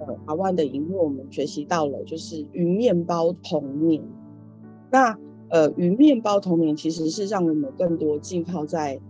[0.00, 4.02] 呃阿万的引路，我们学习到了就是与面包同眠。
[4.90, 5.16] 那
[5.48, 9.00] 呃与面包同眠，其实是让我们更多浸泡在。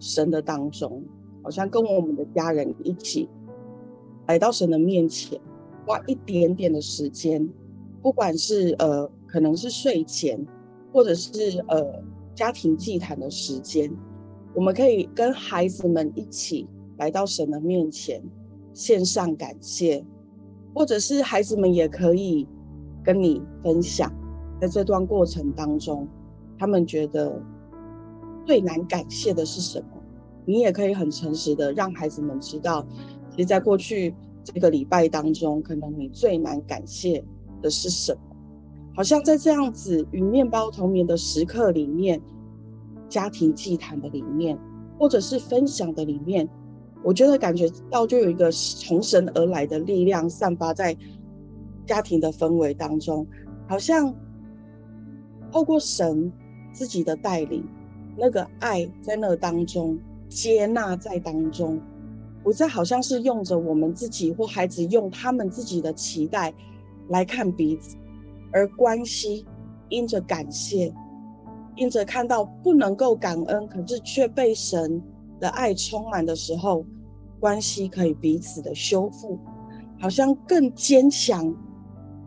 [0.00, 1.02] 神的当中，
[1.40, 3.26] 好像跟我们的家人一起
[4.26, 5.40] 来到神的面前，
[5.86, 7.48] 花一点点的时间，
[8.02, 10.44] 不管是呃可能是睡前，
[10.92, 12.02] 或者是呃
[12.34, 13.90] 家庭祭坛的时间，
[14.54, 18.22] 我们可以跟孩子们一起来到神的面前，
[18.72, 20.04] 献上感谢，
[20.74, 22.46] 或者是孩子们也可以
[23.02, 24.12] 跟你分享，
[24.60, 26.06] 在这段过程当中，
[26.58, 27.42] 他们觉得
[28.46, 29.86] 最难感谢的是什么？
[30.46, 32.86] 你也可以很诚实的让孩子们知道，
[33.30, 34.14] 其实，在过去
[34.44, 37.24] 这个礼拜当中，可能你最难感谢
[37.60, 38.20] 的是什么？
[38.94, 42.20] 好像在这样子与面包同眠的时刻里面，
[43.08, 44.58] 家庭祭坛的里面，
[44.98, 46.48] 或者是分享的里面，
[47.02, 50.96] 我觉得感觉到就有一个从神而来的力量散发在
[51.86, 53.26] 家庭的氛围当中，
[53.68, 54.14] 好像
[55.52, 56.32] 透过神
[56.72, 57.64] 自己的带领，
[58.16, 59.98] 那个爱在那当中。
[60.26, 61.78] 接纳在当中，
[62.42, 66.52] 不再好像是用着我们自己或孩子用他们自己的期待
[67.08, 67.96] 来看彼此，
[68.50, 69.46] 而关系
[69.90, 70.92] 因着感谢，
[71.76, 75.02] 因着看到不能够感恩，可是却被神
[75.40, 76.84] 的爱充满的时候，
[77.40, 79.38] 关系可以彼此的修复，
[79.98, 81.54] 好像更坚强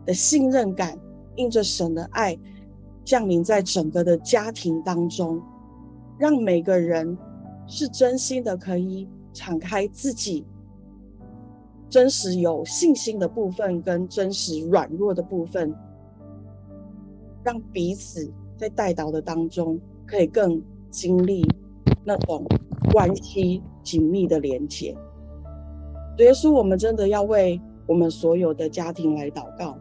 [0.04, 0.98] 的信任感，
[1.36, 2.38] 因着神的爱
[3.04, 5.40] 降临在整个的家庭当中，
[6.18, 7.16] 让每个人。
[7.70, 10.42] 是真心的，可以敞开自己
[11.90, 15.74] 真实有信心的部分，跟真实软弱的部分，
[17.44, 21.46] 让彼此在代祷的当中，可以更经历
[22.04, 22.44] 那种
[22.92, 24.94] 关系紧密的连接。
[26.18, 29.78] 耶稣，我们真的要为我们所有的家庭来祷告。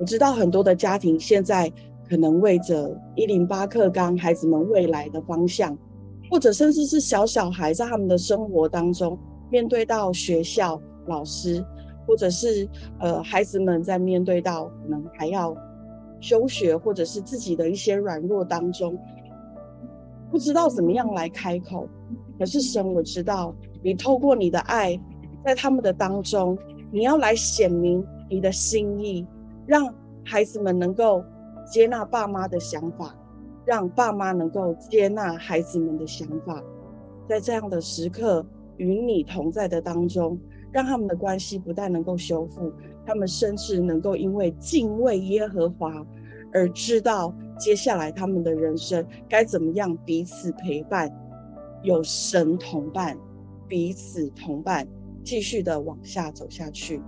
[0.00, 1.72] 我知道很多的家庭现在
[2.08, 5.74] 可能为着一零八课纲孩子们未来的方向。
[6.30, 9.18] 或者甚至是小小孩在他们的生活当中，
[9.50, 11.64] 面对到学校老师，
[12.06, 12.68] 或者是
[13.00, 15.56] 呃孩子们在面对到可能还要
[16.20, 18.98] 休学，或者是自己的一些软弱当中，
[20.30, 21.88] 不知道怎么样来开口。
[22.38, 24.98] 可是神，我知道你透过你的爱，
[25.44, 26.56] 在他们的当中，
[26.90, 29.26] 你要来显明你的心意，
[29.66, 29.92] 让
[30.24, 31.24] 孩子们能够
[31.70, 33.14] 接纳爸妈的想法。
[33.64, 36.64] 让爸妈能够接纳孩子们的想法，
[37.28, 38.42] 在这样的时刻
[38.78, 40.40] 与你同在的当中，
[40.72, 42.72] 让他们的关系不但能够修复，
[43.08, 46.06] 他们甚至能够因为敬畏耶和华
[46.52, 51.10] 而知道接下来他们的人生该怎么样彼此陪伴，
[51.82, 53.16] 有神同伴，
[53.66, 54.86] 彼此同伴，
[55.24, 57.00] 继续的往下走下去。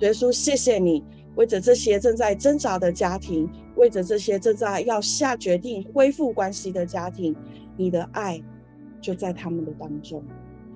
[0.00, 1.02] 耶稣，谢谢你。
[1.36, 7.34] 为着这些正在挣扎的家庭，为着这些正在要下决定恢复关系的家庭，
[7.78, 8.42] 你的爱
[9.00, 10.22] 就在他们的当中，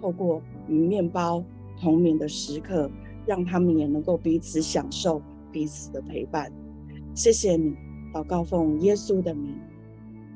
[0.01, 1.45] 透过与面包
[1.79, 2.91] 同眠的时刻，
[3.31, 5.23] 让他们也能够彼此享受
[5.53, 6.51] 彼此的陪伴。
[7.15, 7.77] 谢谢你，
[8.13, 9.57] 祷告奉耶稣的名。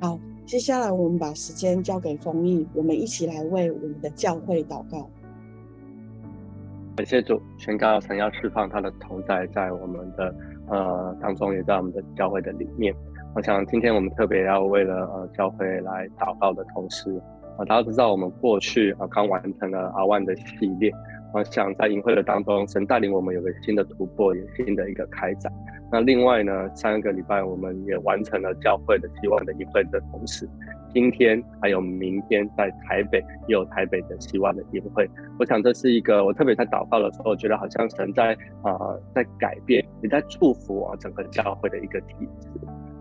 [0.01, 0.17] 好，
[0.47, 5.11] 接下来我们把时间交给丰毅，我们一起来为我们的教会祷告。
[6.95, 10.33] 感谢主，宣告神要释放他的同在在我们的
[10.69, 12.95] 呃当中，也在我们的教会的里面。
[13.35, 17.11] 我想今天我们特别要为了呃教会来祷告的同时，
[17.57, 20.93] 啊、呃，大家知道我们过去啊刚、完成了阿万的系列，
[21.35, 25.53] 我想在营会的当中，神带领我们有个新的突破，有新的一个开展。
[25.91, 30.49] 那另外呢，上一个礼拜我们也完成了教会的希望的营会的同时，
[30.93, 33.19] 今天还有明天在台北
[33.49, 35.11] 也有台北的希望的营会。
[35.37, 38.33] 我想这是一个我特别在祷告的时候，觉得好像神在
[38.63, 38.79] 啊、
[39.13, 42.49] 在改变，也在祝福啊整个教会的一个体制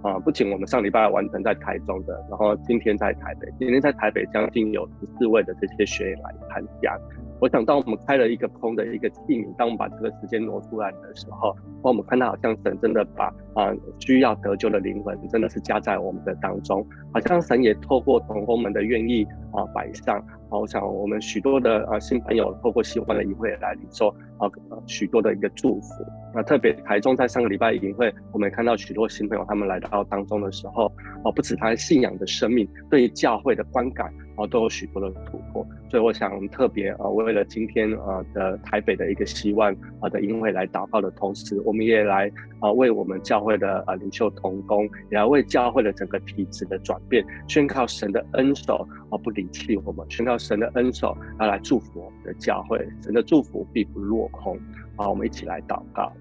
[0.02, 0.18] 啊。
[0.18, 6.98] 不仅我们上礼拜完成在台中的，然后今天在台北，今天在台北将近有十四位的这些学员来参加。
[7.44, 13.70] 我想，当我们开了一个空的一个器皿，当我们把这个时间挪出来的时候，我们看到好像神真的把啊、
[14.00, 20.18] 需要得救的灵魂真的是加在我们的当中，好像神也透过同工们的愿意啊摆上
[20.50, 24.50] 啊，我想我们许多的啊新朋友透过喜欢的营会来领受啊
[24.88, 26.06] 许多的一个祝福。
[26.34, 30.86] 那特别台中在上个礼拜营会，我们看到许多新朋友他们来到当中的时候，
[31.26, 34.10] 啊不止他信仰的生命，对于教会的观感。
[34.36, 54.58] 啊，都有许多的突破，所以我想特别啊，为了今天啊的台北的一个希望啊的营会来祷告的同时，我们也来啊为我们教会的啊领袖同工，也要为教会的整个体制的转变，宣告神的恩手啊不离弃我们，宣告神的恩手要来祝福我们的教会，神的祝福必不落空。
[54.96, 56.14] 啊，我们一起来祷告。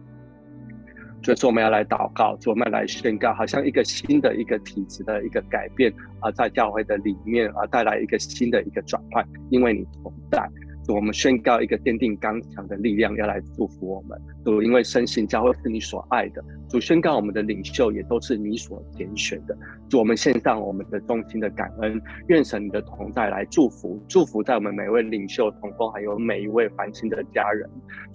[1.22, 10.48] 所以说我们要来祷告，就我们要来宣告，好像一个新的一个体制的一个改变啊，在教会的里面啊，带来一个新的一个转换，因为你同在。
[10.84, 19.56] 主我们宣告一个坚定刚强的力量要来祝福我们，主，因为深信教会是你所爱的，主宣告我们的领袖也都是你所拣选的，
[19.88, 27.70] 主，我们献上我们的衷心的感恩，愿神你的同在来祝福，祝福在我们每位领袖同工，还有每一位繁星的家人，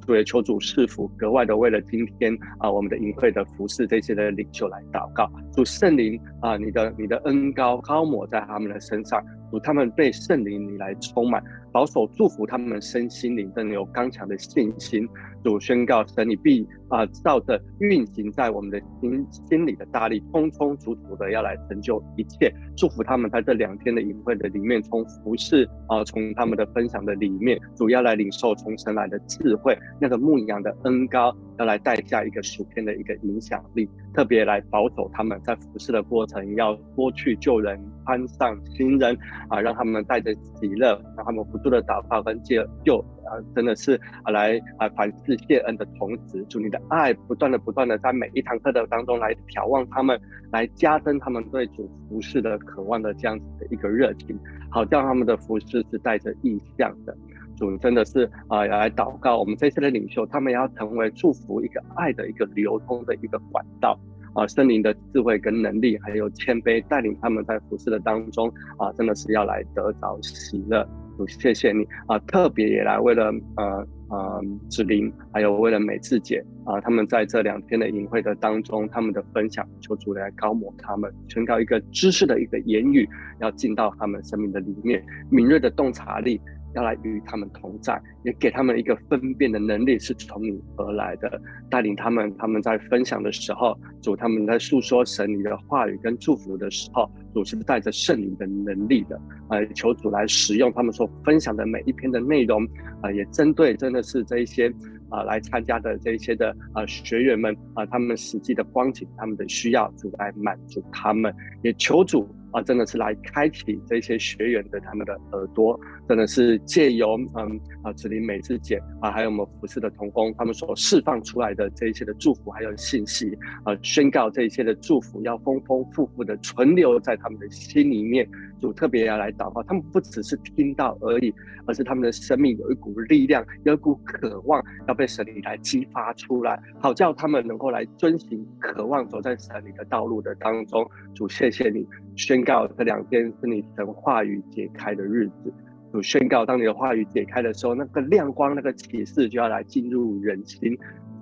[0.05, 9.23] 主也求主赐福，格外的为了今天啊我们的营会的服侍这些的领袖来祷告，主圣灵啊你的你的恩高高抹在他们的身上。
[9.63, 15.07] 他们被圣灵你来充满，保守祝福他们身心灵，更有刚强的信心。
[15.47, 22.53] 主宣告神，你必啊照着运行在我们的心心里的大力，充充足足的要来成就一切。
[22.75, 39.17] 祝福他们在这两天的营会的里面，从服侍啊，从他们的分享的里面，主要来领受从神来的智慧，那个牧羊的恩膏，要来带下一个属天的一个影响力，特别来保守他们在服侍的过程，要多去救人，攀上新人
[39.47, 43.01] 啊，让他们带着喜乐，让他们不住的祷告跟救救。
[43.27, 50.19] 啊，真的是啊，来啊，凡事谢恩的同时，主你的爱不断的、不断的在每一堂课的当中来眺望他们，
[50.51, 54.37] 来加深他们对主服事的渴望的这样子的一个热情，
[54.69, 57.15] 好叫他们的服事是带着意向的。
[57.55, 63.99] 主真的是啊，要来祷告我们这些的领袖，他们要成为祝福一个爱的一个流通的一个管道
[64.35, 70.87] 啊，圣灵的智慧跟能力，还有谦卑带领他们在服事的当中啊，真的是要来得着喜乐。
[71.25, 72.19] 谢谢你啊！
[72.27, 83.07] 特别也来为了呃呃子琳，还有为了美智姐啊，他们在这两天的营会的当中，他们的分享，求主来高抹他们，宣告一个知识的一个言语，
[83.39, 86.39] 要进到他们生命的里面，敏锐的洞察力。
[86.75, 92.33] 要来与他们同在，也给他们一个分辨的能力，是从你而来的，带领他们。
[92.37, 99.19] 他们在分享的时候，主他们在诉说神你的话语跟祝福的时候，主是带着圣灵的能力的。
[99.49, 102.63] 呃，求主来使用他们所分享的每一篇的内容，
[103.01, 104.71] 啊、呃，也针对真的是这一些
[105.09, 111.33] 啊、来参加的这一些的啊、学员们啊、他们实际的光景，他们的需要，主来满足他们，
[111.63, 112.27] 也求主。
[112.51, 115.77] 啊，真的是来开启这些学员的他们的耳朵，
[116.07, 128.25] 真的是借由嗯啊子琳美智姐啊，还有我们服侍的同工，他们所释放出来的这一些的祝福还有信息啊，宣告这一些的祝福要丰丰富富的存留在他们的心里面。
[128.59, 131.33] 主特别要来祷告，他们不只是听到而已，
[131.65, 140.89] 而是他们的生命有一股力量，有一股渴望要被神里来激发出来，好叫他们能够来遵行，渴望走在神里的道路的当中。
[141.13, 141.87] 主，谢谢你。
[142.15, 145.53] 宣告这两天是你神话语解开的日子。
[145.91, 150.77] 主宣告，当你的话语解开的时候，那个亮光、那个启示就要来进入人心。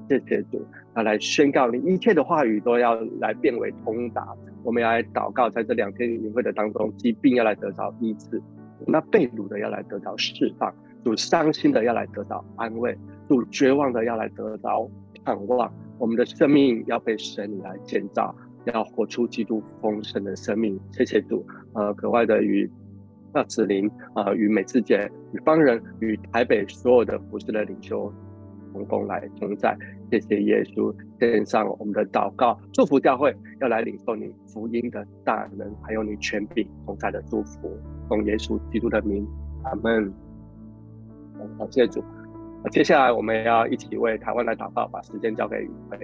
[0.07, 4.27] 谢谢主，要来宣告你一切的话语都要来变为通达。
[4.63, 8.41] 我们要来祷告，在这两天营会的当中，疾病要来得到医治，
[8.87, 12.97] 那被掳的要来得到释放，主伤心的要来得到安慰，
[13.27, 14.89] 主绝望的要来得到
[15.23, 15.71] 盼望。
[15.97, 18.35] 我们的生命要被神来建造。
[18.73, 21.45] 要活出基督丰盛的生命，谢谢主。
[21.73, 22.67] 呃，格外的与
[23.31, 28.11] 那子琳啊，与美智姐，与方人，与台北所有的服事的领袖
[28.75, 29.73] 同工来同在。
[30.11, 37.71] 谢谢耶稣，献上我们的祷告，祝福教会要来领受你福音的大能，还有你权柄同在的祝福。
[38.09, 39.25] 奉耶稣基督的名，
[39.63, 40.13] 阿门。
[41.57, 42.03] 感谢主。
[42.69, 45.97] 接下来我们要一起为台湾来祷告，把时间交给宇辉。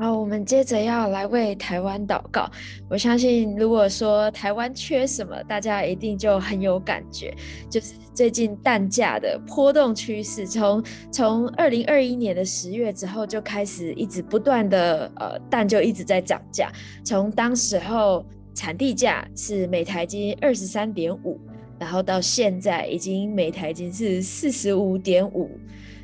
[0.00, 2.48] 好，我们接着要来为台湾祷告。
[2.88, 7.34] 我相信，如果说台湾缺什么，大家一定就很有感觉，
[7.68, 10.80] 就是最近蛋价的波动趋势，从
[11.10, 16.70] 从二零二一年的十月之后就开始一直不断的呃蛋就一直在涨价，
[17.04, 18.24] 从当时候
[18.54, 21.40] 产地价是每台斤二十三点五，
[21.76, 25.58] 然后到现在已经每台斤是四十五点五。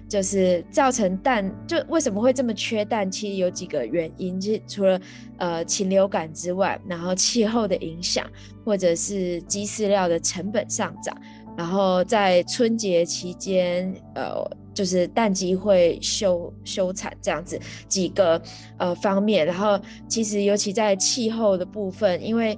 [0.09, 3.11] 就是造成蛋，就为什么会这么缺蛋？
[3.11, 5.01] 其实有几个原因，就是除了
[5.39, 8.27] 呃禽流感之外，然后气候的影响，
[8.65, 11.17] 或者是鸡饲料的成本上涨，
[11.57, 18.41] 然后在春节期间，呃，就是蛋鸡会休休产这样子几个
[18.79, 19.47] 呃方面。
[19.47, 22.57] 然后其实尤其在气候的部分，因为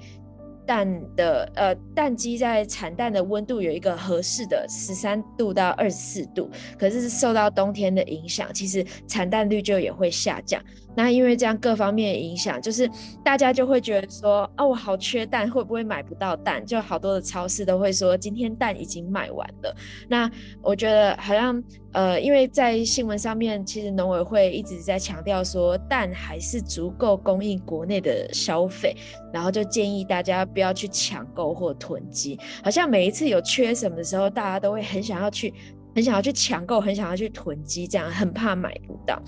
[0.67, 10.63] 蛋的呃蛋鸡在产蛋的温度有一个合适的十三度到二十四度，可是受到冬天的影响，其实产蛋率就也会下降。
[10.97, 12.91] 那因为这样各方面影响，就是
[13.23, 16.65] 大家就会觉得说，哦，我好缺蛋，会不会买不到蛋？
[16.65, 19.77] 就好多的超市都会说，今天蛋已经卖完了。
[20.09, 20.31] 那
[20.63, 28.97] 我觉得好像，呃，因为在新闻上面，其实农委会一直在强调说，蛋还是足够供应国内的消费，
[29.33, 32.39] 然后就建议大家不要去抢购或囤积。
[32.65, 35.53] 好像每一次有缺什么的时候，大家都会很想要去，
[35.95, 39.23] 很想要去抢购，很想要去囤积，这样很怕买不到。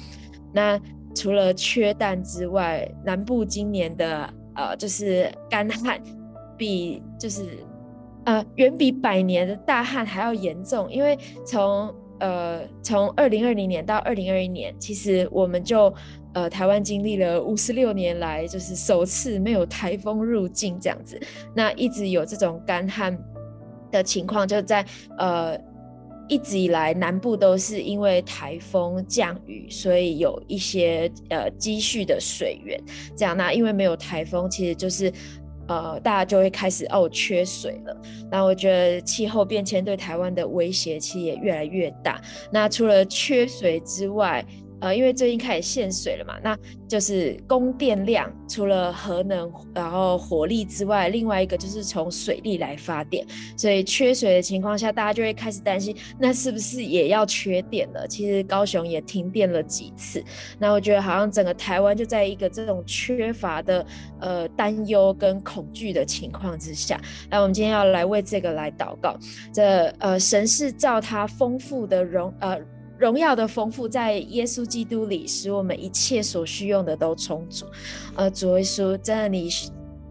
[0.50, 0.80] 那
[1.14, 6.00] 除了缺蛋之外，南部今年的呃就是干旱，
[6.56, 7.58] 比就是
[8.24, 10.90] 呃远比百年的大旱还要严重。
[10.90, 15.92] 因为从呃从二零二零年到二零二一年，其实我们就
[16.34, 21.20] 呃台湾经历了五十六年来就是首次没有台风入境这样子，
[21.54, 23.18] 那一直有这种干旱
[23.90, 24.84] 的情况，就在
[25.18, 25.58] 呃。
[26.28, 32.78] 一直以来，南部都是因为台风降雨，所以有一些呃积蓄的水源。
[33.16, 35.12] 这样，那因为没有台风，其实就是
[35.66, 37.96] 呃大家就会开始哦缺水了。
[38.30, 42.20] 那我觉得气候变迁对台湾的威胁其实也越来越大。
[42.52, 44.44] 那除了缺水之外，
[44.80, 46.56] 呃，因为最近开始限水了嘛，那
[46.86, 53.26] 就是供电量除了核能，然后火力之外，另外一个就是从水力来发电，
[53.56, 58.06] 所以缺水的情况下，大家就会开始担心，那是不是也要缺电了？
[58.06, 60.22] 其实高雄也停电了几次，
[60.58, 63.84] 那我觉得好像整个台湾就在一个这种缺乏的
[64.20, 69.18] 呃担忧跟恐惧的情况之下，那我们今天要来为这个来祷告，
[69.52, 72.58] 这呃神是照他丰富的容呃。
[72.98, 77.64] 荣耀的丰富在耶稣基督里，使我们一切所需用的都充足。
[78.16, 79.48] 呃，主耶稣，真的你，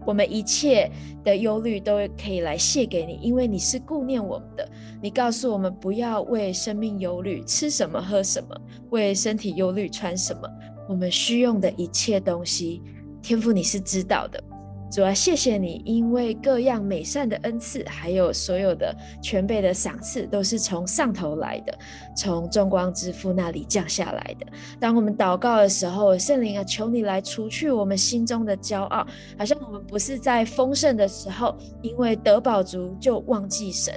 [0.06, 0.90] 我们一切
[1.22, 4.66] 的忧虑都可以来卸给你，因为你是顾念我们的。
[5.02, 8.56] 你告诉我们不要为生命忧虑，吃什么喝什么；
[8.88, 10.48] 为身体忧虑，穿什么。
[10.88, 12.82] 我们需用的一切东西，
[13.20, 14.42] 天父你是知道的。
[14.90, 21.78] 主啊，谢谢你，因为各样美善的恩赐，还有所有的全备的赏赐，都是从上头来的，
[22.16, 24.46] 从众光之父那里降下来的。
[24.80, 29.06] 当我们祷告的时候，圣灵啊，求你来除去我们心中的骄傲，
[29.38, 33.94] 好像我们不是在丰盛的时候，因为得宝足就忘记神。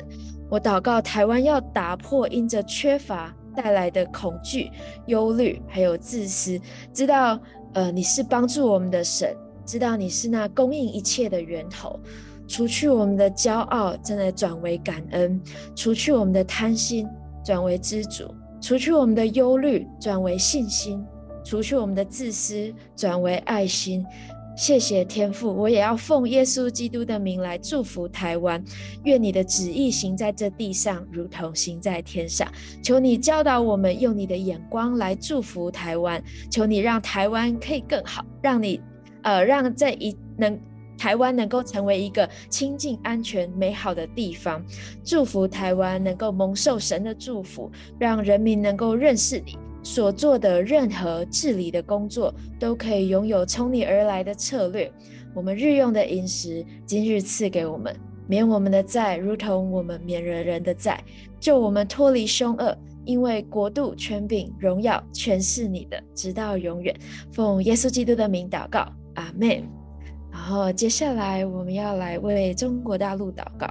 [0.49, 4.69] 我祷告，台湾要打破因着缺乏带来的恐惧、
[5.05, 6.59] 忧虑，还有自私，
[6.93, 7.39] 知道
[7.73, 9.33] 呃，你是帮助我们的神。
[9.65, 11.99] 知道你是那供应一切的源头，
[12.47, 15.39] 除去我们的骄傲，真的转为感恩；
[15.75, 17.07] 除去我们的贪心，
[17.43, 18.25] 转为知足；
[18.61, 20.99] 除去我们的忧虑，转为信心；
[21.43, 24.05] 除去我们的自私，转为爱心。
[24.53, 28.61] 谢谢天父，我也要奉耶稣基督的名来祝福台湾。
[29.05, 32.45] 愿你的旨意行在这地上，如同行在天上。
[32.83, 36.21] 求你教导我们，用你的眼光来祝福台湾。
[36.51, 38.79] 求你让台湾可以更好，让你。
[39.23, 40.59] 呃，让这一能
[40.97, 44.63] 台湾能够成为一个清净、安全、美好的地方，
[45.03, 54.91] 祝福台湾能够蒙受神的祝福，让人民能够认识你所做的任何治理的工作，都可以拥有从你而来的策略。
[55.33, 57.95] 我们日用的饮食，今日赐给我们，
[58.27, 61.03] 免我们的债，如同我们免了人的债，
[61.39, 66.95] 救我们脱离凶恶，因为国度、权柄、荣耀，全是你的，直到永远。
[67.31, 68.87] 奉耶稣基督的名祷告。
[69.15, 69.49] 阿门。
[70.31, 73.67] 然后接下来我们要来为中国大陆祷告。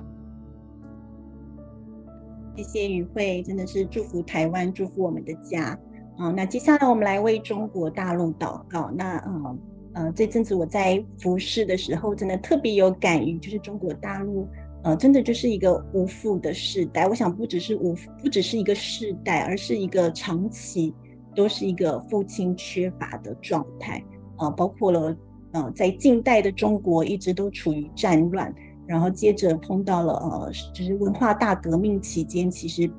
[2.57, 5.78] 谢谢宇慧，真的是祝福台湾，祝福我们的家。
[6.18, 8.91] 啊，那接下来我们来为中国大陆祷告。
[8.91, 9.59] 那嗯
[9.95, 14.47] 呃，这阵子我在服侍的时候，真的特别有感于，就是中国大陆
[14.84, 17.09] 呃，真的就是一个无父的世代。
[17.09, 20.95] 我想不只是无，不只是一个世代，而是一个长期
[21.34, 24.05] 都是一个父亲缺乏的状态。
[24.38, 25.16] 呃，包括了
[25.53, 28.55] 呃，在近代的中国一直都处于战乱，
[28.86, 32.90] 然后接着碰到了呃，就是文化大革命期间，其实。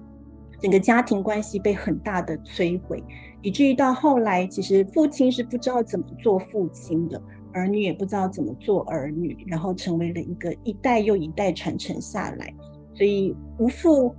[0.61, 3.03] 整个家庭关系被很大的摧毁，
[3.41, 7.19] 以至于到后来，其实父亲是不知道怎么做父亲的，
[7.51, 12.53] 儿女也不知道怎么做儿女，然后成为了一个一代又一代传承下来，
[12.93, 14.15] 所以无父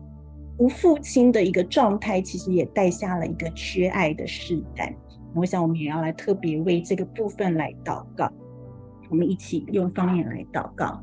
[0.58, 4.92] 无父亲的一个状态，其实也带下了一个缺爱的世代。
[5.34, 8.30] 我想，我们也要来特别为这个部分来祷告，
[9.10, 11.02] 我们一起用方言来祷告。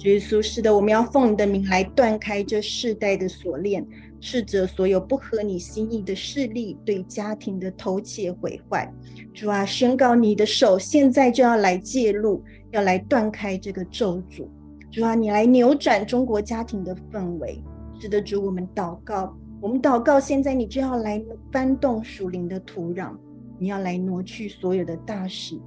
[0.00, 3.84] 耶稣，是的，我们要奉你的名来断开这世代的锁链，
[4.20, 8.92] 斥责所有不合你心意的势力对家庭的偷窃毁坏。
[9.34, 14.46] 主啊，宣告你的手现在就要来介入，要来断开这个咒诅。
[14.92, 17.60] 主啊，你来扭转中国家庭的氛围。
[17.98, 19.36] 是的，主，我们祷告，
[19.66, 23.16] 我们祷告，现在你就要来翻动属灵的土壤，
[23.58, 25.60] 你要来挪去所有的大石。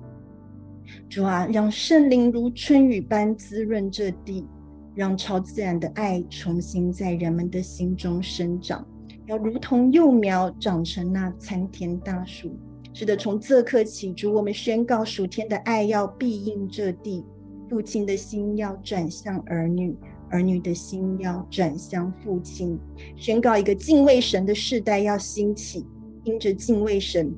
[1.09, 4.47] 主啊，让圣灵如春雨般滋润这地，
[4.95, 8.87] 让超自然的爱重新在人们的心中生长，
[9.25, 12.57] 要如同幼苗长成那参天大树。
[12.93, 17.25] 是的，从这刻起，主，我们宣告属天的爱要庇应这地，
[17.69, 19.93] 父亲的心要转向儿女，
[20.29, 22.79] 儿女的心要转向父亲。
[23.15, 25.85] 宣告一个敬畏神的世代要兴起，
[26.23, 27.33] 因着敬畏神，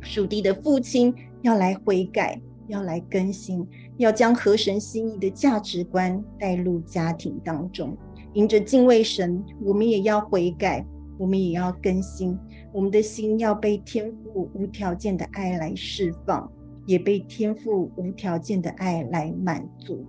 [0.00, 2.40] 属地的父亲要来悔改。
[2.68, 3.66] 要来更新，
[3.98, 7.94] 要将合神心意的价值观带入家庭当中。
[8.34, 10.86] 迎着敬畏神，我们也要悔改，
[11.18, 12.38] 我们也要更新。
[12.72, 16.50] 我们的心要被天父无条件的爱来释放，
[16.86, 20.06] 也被天父无条件的爱来满足。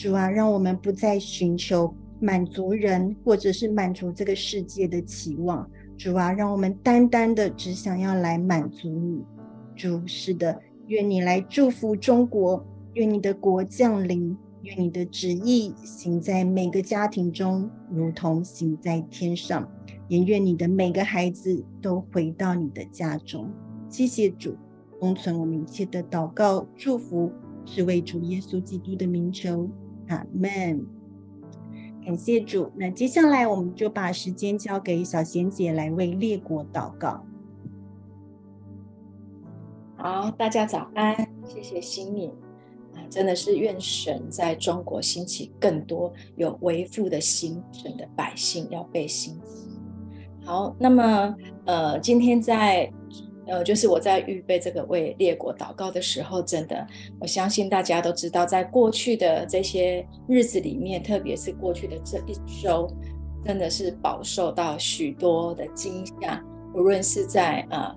[0.00, 5.70] 主啊，让我们不再寻求满足人，或者是满足这个世界的期望。
[5.98, 9.22] 主啊，让我们单单的只想要来满足你。
[9.76, 10.58] 主，是的。
[10.86, 19.70] 愿你来祝福中国，愿你的国降临，愿你的旨意行在每个家庭中，如同行在天上。
[20.08, 23.52] 也愿你的每个孩子都回到你的家中。
[23.90, 24.56] 谢谢主，
[24.98, 27.30] 封存我们一切的祷告祝福，
[27.66, 29.68] 是为主耶稣基督的名求。
[30.10, 30.84] 阿门。
[32.04, 32.70] 感谢主。
[32.76, 37.24] 那接下来我们就把时间交给小贤姐来为列国祷告。
[39.96, 41.14] 好，大家早安，
[41.46, 42.30] 谢谢心敏
[42.94, 49.68] 啊，真的是愿神在中国兴起更多有为父的心，神的百姓要被兴起。
[50.42, 51.34] 好，那么
[51.66, 52.90] 呃，今天在
[53.50, 56.86] 呃，就是我在预备这个为列国祷告的时候，真的，
[57.20, 62.88] 我相信大家都知道，在过去的这些日子里面，特别是过去的这一周，
[63.44, 66.42] 真的是饱受到许多的惊吓，
[66.74, 67.66] 无论是在。
[67.70, 67.94] 呃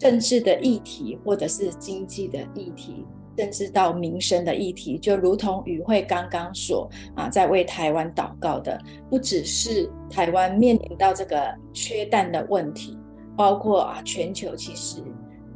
[0.00, 3.04] 政治的议题，或者是经济的议题，
[3.36, 8.80] 甚至到民生的议题，就如同与会刚刚所啊，在为台湾祷告的，
[9.10, 12.96] 不只是台湾面临到这个缺蛋的问题，
[13.40, 15.02] 包括啊，全球其实。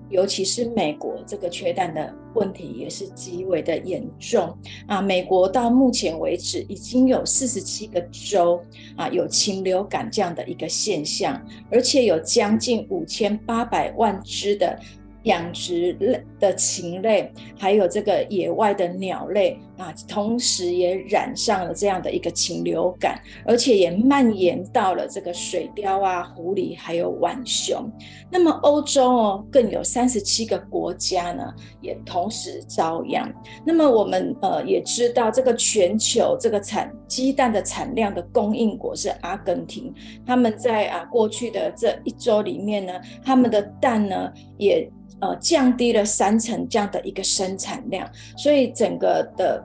[0.09, 4.57] 尤其是美国这个缺蛋的问题也是极为的严重
[4.87, 5.03] 啊！
[5.03, 8.63] 美国到目前为止已经有四十七个州
[8.97, 11.39] 啊有禽流感这样的一个现象，
[11.71, 14.79] 而且有将近五千八百万只的。
[15.25, 27.91] 养殖类的禽类，还有这个野外的鸟类啊，同时也染上了这样的一个禽流感，而且也蔓延到了这个水貂啊、狐狸还有浣熊。
[28.31, 33.29] 那么欧洲哦，更有三十七个国家呢，也同时遭殃。
[33.67, 39.93] 那么我们呃也知道，这个全球这个产鸡蛋的产量的供应国是阿根廷，
[40.25, 42.93] 他们在啊过去的这一周里面呢，
[43.25, 44.89] 他们的蛋呢也。
[45.21, 48.07] 呃，降低了三成这样的一个生产量，
[48.37, 49.64] 所以整个的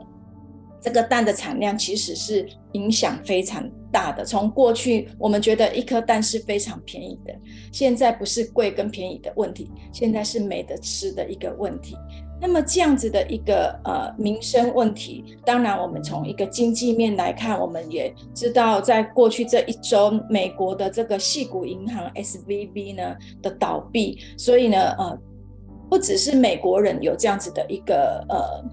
[0.81, 4.23] 这个蛋的产量其实是影响非常大的。
[4.23, 7.33] 从过去我们觉得一颗蛋是非常便宜的，
[7.71, 11.95] 现在不是贵跟便宜的问题，现在是没得吃的一个问题。
[12.41, 25.19] 那么这样子的一个呃民生问题，当然我们从一个经济面来看，我们也知道，在过去这一周，美国的这个矽谷银行 SVB 呢的倒闭，所以呢呃。
[25.89, 28.63] 不只是美国人有这样子的一个呃，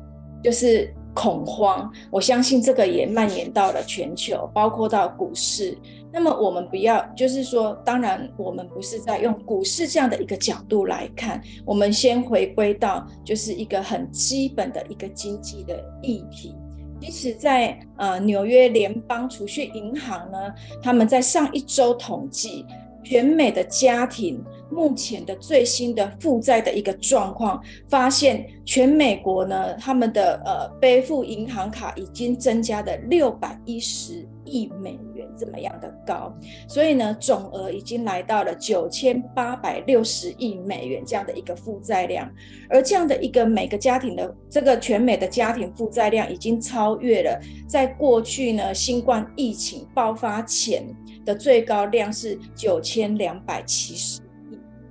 [0.44, 5.76] 就是恐慌，我相信这个也蔓延到了全球，包括到股市。
[6.12, 16.54] 那么我们不要，就是说，当然我们不是在用股市这样的一个角度来看，我们先回归到就是一个很基本的一个经济的议题。
[17.00, 20.38] 即使，在呃纽约联邦储蓄银行呢，
[20.82, 22.64] 他们在上一周统计
[23.02, 35.26] 全美的家庭目前的最新的负债的一个状况，发现全美国呢，他们的呃背负银行卡已经增加了六百一十亿美元。
[35.38, 36.34] 这么样的高，
[36.66, 42.26] 所以呢，总额已经来到了九千八百六十亿美元这样的一个负债量，
[42.70, 47.38] 而这样的一个每个家庭的这个全美的家庭负债量已经超越了
[47.68, 50.86] 在过去呢新冠疫情爆发前
[51.26, 54.22] 的最高量是九千两百七十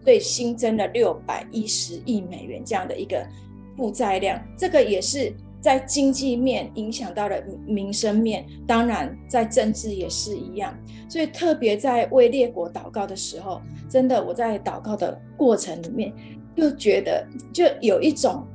[0.06, 3.28] 对，新增了六百一十亿美元这样的一个
[3.76, 5.34] 负债量，这个也是。
[5.62, 10.72] 在经济面影响到了民生面，当然在政治也是一样。
[11.10, 16.14] 所以特别在为列国祷告的时候，真的我在祷告的过程里面，
[16.56, 18.46] 就觉得就有一种，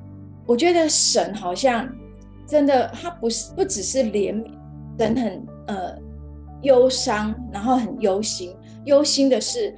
[0.47, 1.93] 我觉得神好像
[2.47, 4.53] 真的他不是不只是怜悯，
[4.97, 5.99] 神很呃
[6.63, 9.75] 忧伤，然后很忧心，忧心的是，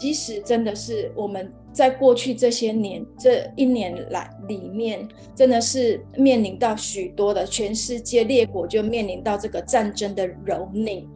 [0.00, 1.52] 即使真的是我们。
[1.72, 11.06] 在过去这些年，这一年来里面，真的是面临到许多的全世界列国就面临到这个战争的蹂躏，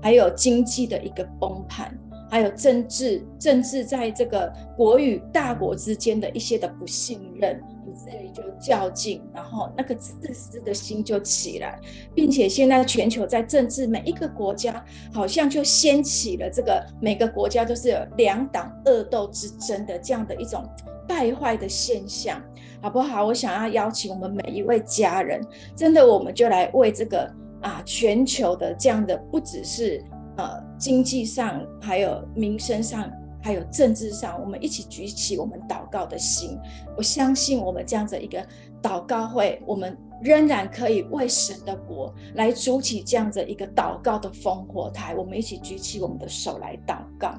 [0.00, 1.92] 还有经济的一个崩盘，
[2.30, 7.60] 还有政治政治在这个国与大国之间的一些的不信任。
[7.94, 11.78] 所以就较劲，然后那个自私的心就起来，
[12.14, 20.64] 并且现在全球在政治每一个国家好像就掀起了这个每个国家都是有两党恶斗之争的这样的一种
[21.06, 22.42] 败坏的现象，
[22.80, 23.26] 好不好？
[23.26, 25.40] 我想要邀请我们每一位家人，
[25.76, 27.30] 真的我们就来为这个
[27.60, 30.02] 啊全球的这样的不只是
[30.36, 33.10] 呃经济上，还有民生上。
[33.44, 36.58] 还有政治上，我们一起举起我们祷告的心。
[36.96, 38.42] 我相信我们这样子一个
[38.82, 45.14] 祷告会，我们仍然可以为神的国来筑起这样子一个祷告的烽火台。
[45.14, 47.38] 我们一起举起我们的手来祷告。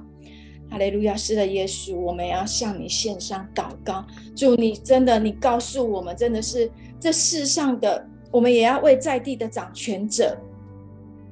[0.70, 4.06] 哈利路亚，是的，耶稣，我们要向你献上祷告。
[4.36, 10.38] 主，你真的，你告诉我们，真的是这世上的，我们也要为在地的掌权者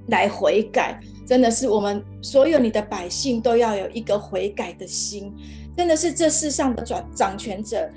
[0.07, 0.99] 来悔改。
[1.25, 5.33] 真的是我们所有你的百姓都要有一个悔改的心，
[5.75, 7.89] 真的是这世上的掌掌权者，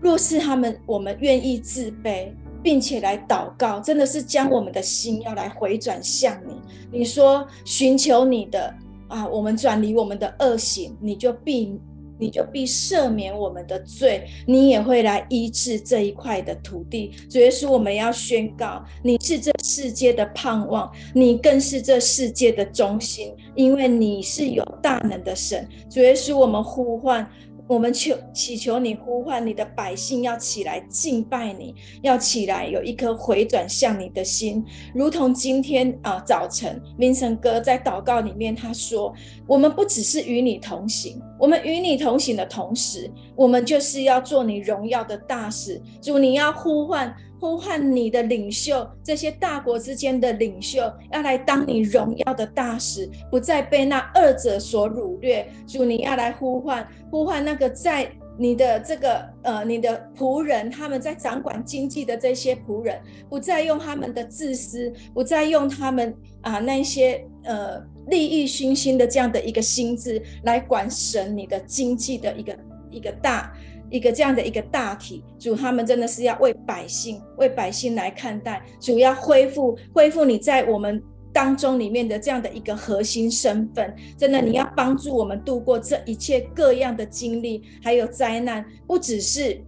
[0.00, 2.28] 若是他们我们愿意自卑，
[2.62, 6.54] 并且来祷告，真的是将我们的心要来回转向你。
[6.90, 8.74] 你说寻求你的
[9.08, 11.78] 啊，我们转离我们的恶行，你就必。
[12.18, 17.12] 你就必赦免我们的罪，你也会来医治这一块的土地。
[17.30, 25.68] 主耶稣，我们要宣告，你是这世界的盼望，你更是这世界的中心，因为你是有大能的神。
[25.90, 27.28] 主耶稣，我们呼唤。
[27.68, 34.64] 我们求祈求你呼唤你的百姓要起来敬拜你，要起来有一颗回转向你的心，
[34.94, 39.14] 如同今天啊、早晨明成哥在祷告里面他说
[39.46, 45.80] ：“我们不只是与你同行，我们与你同行的同时，我们就是要做你荣耀的大使。
[46.00, 50.80] 主，你要呼唤。”呼唤你的领袖，这些大国之间的领袖
[51.12, 55.48] 要来当你荣耀的大使，不再被那二者所掳掠。
[55.66, 72.58] 主，你要来呼唤，呼唤那个在你的这个呃，你的仆人，他们在掌管经济的这些仆人，不再用他们的自私，不再用他们啊、那些呃利益熏心的这样的一个心智来管神你的经济的一个
[72.90, 73.52] 一个大。
[73.90, 89.60] 一个这样的一个大体，主他们真的是要为百姓，为百姓来看待，主要恢复恢复你在我们当中里面的这样的一个核心身份，真的你要帮助我们度过这一切各样的经历，还有灾难，不只是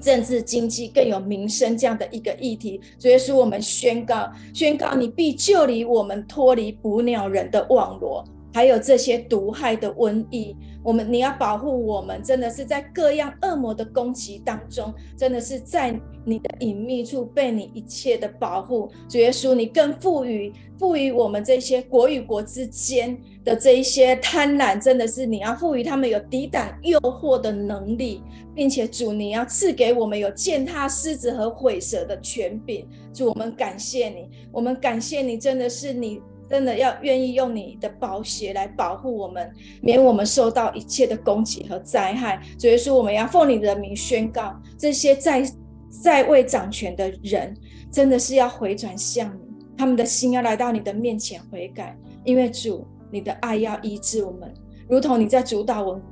[0.00, 2.80] 政治经济，更有民生这样的一个议题。
[2.98, 8.24] 主耶稣，我们宣告，宣告你必救离我们脱离捕鸟人的网罗。
[8.52, 18.90] 还有这些毒害的瘟疫，我们你要保护我们，真的是在各样恶魔的攻击当中，真的是在你的隐秘处被你一切的保护。
[19.08, 28.22] 主耶稣，你更赋予赋予我们这些国与国之间的这一些贪婪，真的是你要赋予他们有抵挡诱惑的能力，
[28.54, 32.86] 并且主你要赐给我们有践踏狮子和毁蛇的权柄。
[33.14, 36.20] 主，我们感谢你，我们感谢你，真的是你。
[36.52, 39.50] 真的要愿意用你的宝血来保护我们，
[39.80, 42.38] 免我们受到一切的攻击和灾害。
[42.58, 45.42] 所以说，我们要奉你的名宣告，这些在
[45.88, 47.56] 在位掌权的人，
[47.90, 51.96] 真的是要回转向你，他们的心要来到你的面前悔改。
[52.22, 54.52] 因为主，你的爱要医治我们，
[54.90, 56.02] 如同你在主祷文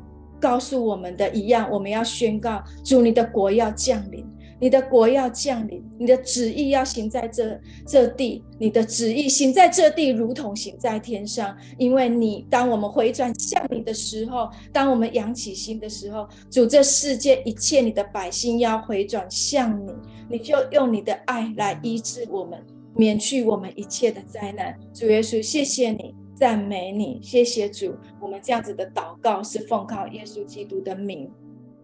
[0.41, 4.26] 告诉我们的一样，我们要宣告主，你的国要降临。
[4.61, 11.56] 你的国要降临，你的旨意要行在这这地，你的旨意行在这地，如同行在天上。
[11.78, 19.90] 因为你，当我们回转向你的时候，当我们扬起心的时候，主，这世界一切你的百姓要回转向你，
[20.28, 22.62] 你就用你的爱来医治我们，
[22.94, 24.78] 免去我们一切的灾难。
[24.92, 27.94] 主耶稣，谢谢你，赞美你，谢谢主。
[28.20, 31.30] 我们这样子的祷告是奉靠耶稣基督的名。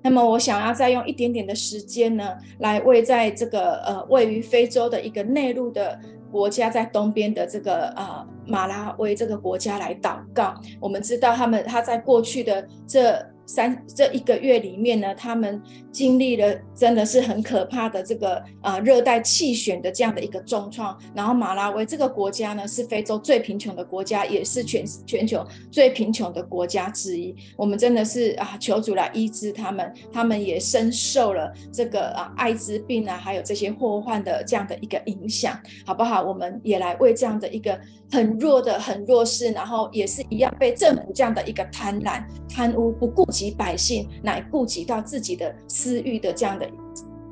[0.06, 5.98] 那么我想要再用一点点的时间呢，来为在这个呃位于非洲的一个内陆的
[6.30, 10.54] 国家，在东边的这个呃马拉维这个国家来祷告。
[10.78, 13.35] 我们知道他们他在过去的这。
[13.46, 20.98] 三这一个月里面呢，他们经历了真的是很可怕的这个呃热带气旋的这样的一个重创。
[21.14, 27.34] 然后马拉维这个国家呢，是非洲最贫穷的国家，也是全全球最贫穷的国家之一。
[27.56, 36.20] 我们真的是啊，求主来医治他们，他们也深受了这个啊艾滋病啊，还有这些祸患的这样的一个影响，好不好？
[36.20, 37.78] 我们也来为这样的一个
[38.10, 43.24] 很弱的、很弱势，然后也是一样被政府这样的一个贪婪、贪污、不顾。
[43.36, 46.66] 及百姓乃顾及到自己的私欲的这样的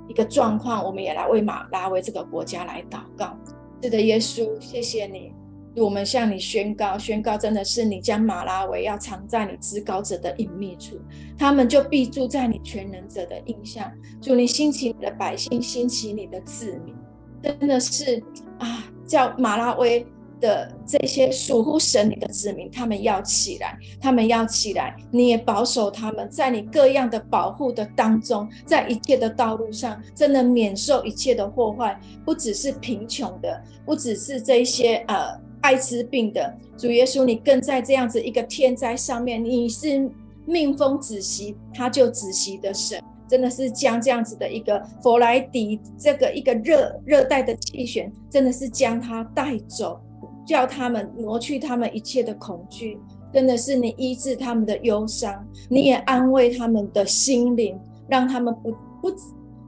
[0.07, 3.35] 一个状况，我们也来为马拉维这个国家来祷告。
[3.83, 5.33] 是的，耶稣，谢谢你，
[5.77, 10.99] 我们向你宣告，宣告真的是你将马拉维要藏在你至高者的隐秘处，
[11.39, 13.91] 他们就必住在你全能者的印象。
[14.21, 16.95] 祝你兴起你的百姓，兴起你的子民，
[17.43, 18.23] 真的是
[18.59, 20.07] 啊，叫马拉维。
[20.45, 40.11] 的这些属乎神你的子民，他们要起来，他们要起来，你也保守他们，在你各样的保护的当中，在一切的道路上，真的免受一切的祸患，不只是贫穷的，不只是这些呃艾滋病的，主耶稣，你更在这样子一个天灾上面，你是
[40.45, 49.99] 命风止息，他就止息的神，真的是将这样子的一个佛莱迪这个一个热热带的气旋，真的是将它带走。
[50.45, 52.99] 叫他们挪去他们一切的恐惧，
[53.32, 57.78] 真的是你医治他们的忧伤，你也安慰他们的心灵，
[58.09, 59.16] 让他们不不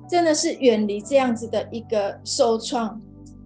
[0.08, 3.00] 真的是远离这样子的一个受创。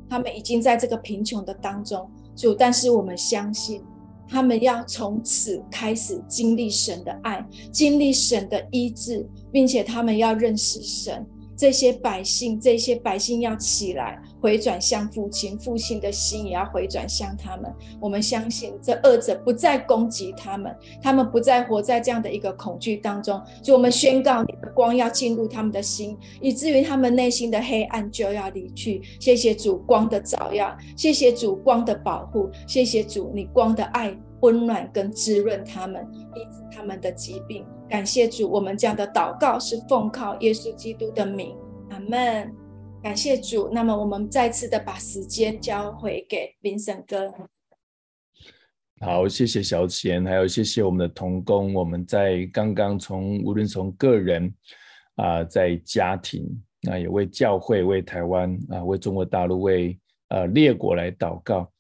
[0.09, 3.81] 他们已经在这个贫穷的当中，主，但是我们相信，
[4.29, 11.25] 他们要从此开始经历神的爱，经历神的医治，并且他们要认识神。
[11.61, 17.71] 这些百姓，这些百姓要起来，回转向父亲，父亲的心也要回转向他们。
[18.01, 23.39] 我们相信，这恶者不再攻击他们，他们不再活在这样的一个恐惧当中。
[23.63, 29.03] 就我们宣告，你的光要进入他们的心，以至于他们内心的黑暗就要离去。
[29.21, 34.17] 谢谢主光的照耀，谢谢主光的保护，谢谢主你光的爱。
[34.41, 37.67] 温暖跟滋润他们，医治他们的疾病。
[37.89, 41.57] 感谢主，我们这样的祷告是奉靠耶稣基督的名，
[41.91, 42.55] 阿门。
[43.03, 43.71] 感谢主。
[43.73, 47.33] 那么，我们再次的把时间交回给林森哥。
[49.01, 51.73] 好，谢谢小贤，还有谢谢我们的同工。
[51.73, 54.47] 我们在刚刚从无论从个人
[55.17, 56.47] 啊、呃，在家庭，
[56.83, 61.71] 那也为教会、为台湾啊、呃，为中国大陆、为呃列国来祷告。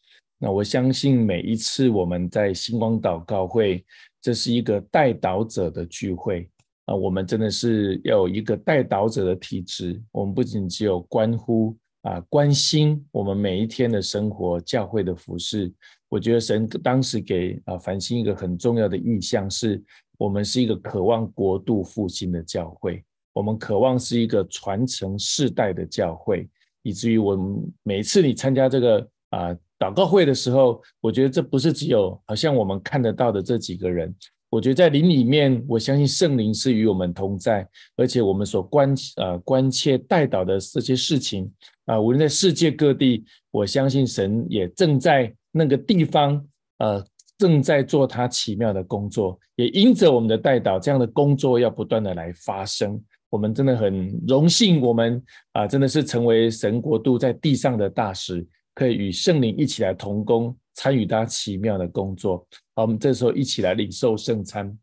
[0.42, 3.84] 那我相信每一次我们在星光祷告会，
[4.22, 6.48] 这是一个代祷者的聚会
[6.86, 10.00] 啊，我们真的是要有一个代祷者的体质。
[10.10, 15.70] 我们不仅只有关乎啊关心我们每一天的生活、教会的服事。
[16.08, 19.82] 我觉得神当时给啊繁星一个很重要的意向，是
[20.16, 26.48] 我们是一个渴望国度复兴的教会，我们渴望是一个传承世代的教会，
[26.82, 29.54] 以至于我们每次你参加这个啊。
[29.80, 34.14] 祷告会的时候，我觉得这不是只有好像我们看得到的这几个人。
[34.50, 37.66] 我觉得在灵里面，我相信圣灵是与我们同在，
[37.96, 41.50] 而且我们所关呃关切代祷的这些事情
[41.86, 46.44] 啊，无论在世界各地，我相信神也正在那个地方
[46.78, 47.02] 呃
[47.38, 53.00] 正在做他奇妙的工作，也因着我们的代祷，这样的工作要不断的来发生。
[53.30, 55.22] 我们真的很荣幸，我们
[55.52, 58.44] 啊真的是成为神国度在地上的大使。
[58.80, 62.38] 可以与圣灵一起来同工，参与他奇妙的工作。
[62.74, 64.74] 好，我们这时候一起来领受圣餐。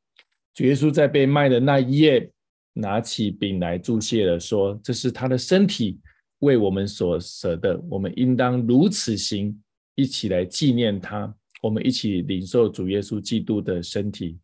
[0.53, 2.31] 主耶稣在被卖的那一夜，
[2.73, 5.99] 拿起饼来祝谢了，说：“这是他的身体，
[6.41, 9.59] 为我们所舍的，我们应当如此行，
[9.95, 11.33] 一起来纪念他。
[11.63, 14.37] 我们一起领受主耶稣基督的身体。”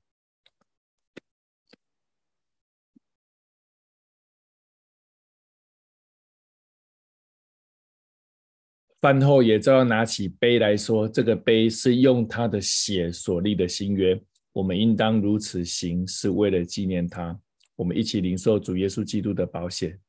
[9.03, 14.17] 饭后也照样拿起杯来说：“这个杯是用他的血所立的新约，
[14.53, 17.37] 我们应当如此行，是为了纪念他。”
[17.75, 19.99] 我们一起领受主耶稣基督的保险。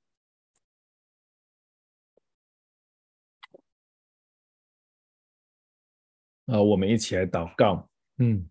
[6.47, 7.91] 啊，我们一起来祷告。
[8.19, 8.49] 嗯，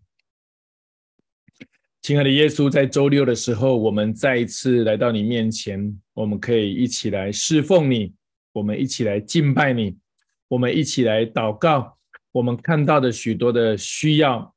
[2.02, 8.14] 亲爱的耶稣，在周六的时候，我们再一次来到你面前，我们可以一起来侍奉你，
[8.52, 10.03] 我们一起来敬拜你。
[10.48, 11.96] 我们一起来祷告，
[12.32, 14.54] 我们看到的许多的需要，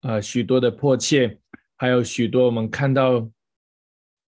[0.00, 1.38] 啊、呃，许多的迫切，
[1.76, 3.28] 还有许多我们看到，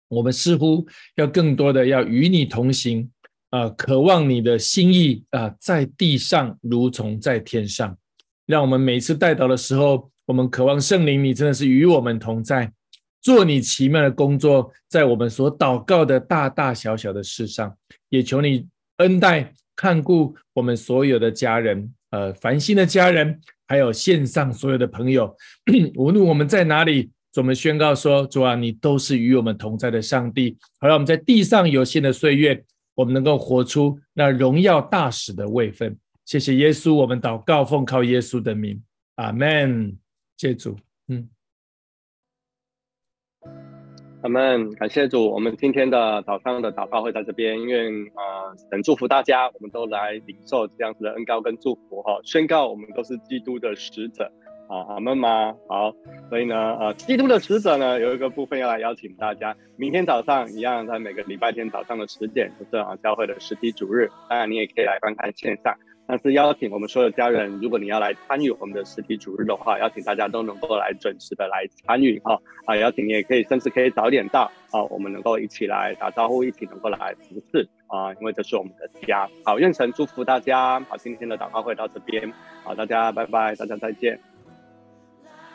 [0.09, 0.85] 我们似乎
[1.15, 3.09] 要更多的要与你同行，
[3.49, 7.97] 啊、呃，渴望你的心意啊、在地上如同在天上。
[8.45, 12.71] 让我们每次代祷的时候，我们渴望圣灵，你真的是与我们同在，
[13.21, 17.75] 做你奇妙的工作，在我们所祷告的大大小小的事上，
[18.09, 19.53] 也求你恩待。
[19.77, 25.33] 看顾我们所有的家人，呃，繁星的家人，还有线上所有的朋友，
[25.95, 30.57] 无论我们在哪里，我们宣告说：主啊，你都是与我们同在的上帝。
[30.79, 32.61] 好让我们在地上有限的岁月，
[32.95, 35.95] 我们能够活出那荣耀大使的位分。
[36.25, 38.81] 谢谢耶稣，我们祷告奉靠耶稣的名，
[39.15, 39.95] 阿门。
[40.35, 40.75] 谢主，
[41.07, 41.29] 嗯。
[44.27, 54.29] 阿门，感谢主，我们今天的早上的祷告会在这边，因为呃，等祝福大家，我们都来领受这样子的恩膏跟祝福哈，宣告我们都是基督的使者
[54.67, 55.55] 啊，阿门吗？
[55.69, 55.93] 好，
[56.29, 65.73] 所以呢，呃，基督的使者呢，有一个部分要来邀请大家，明天早上一样，在每个礼拜天早上的十点，就是啊，教会的实体主日，当然你也可以来观看线上。
[66.07, 72.77] 但是邀请我们所有家人，如果你要来参与我们的实体主日的话，邀请大家都能够来准时的来参与哈啊！
[72.77, 79.29] 邀请你也可以，甚至可以早点到啊，我们能够一起来打招呼，一起能够来服侍啊，因为这是我们的家。
[79.43, 80.79] 好，愿神祝福大家。
[80.87, 82.31] 好，今天的祷告会到这边，
[82.63, 84.17] 好，大家拜拜，大家再见。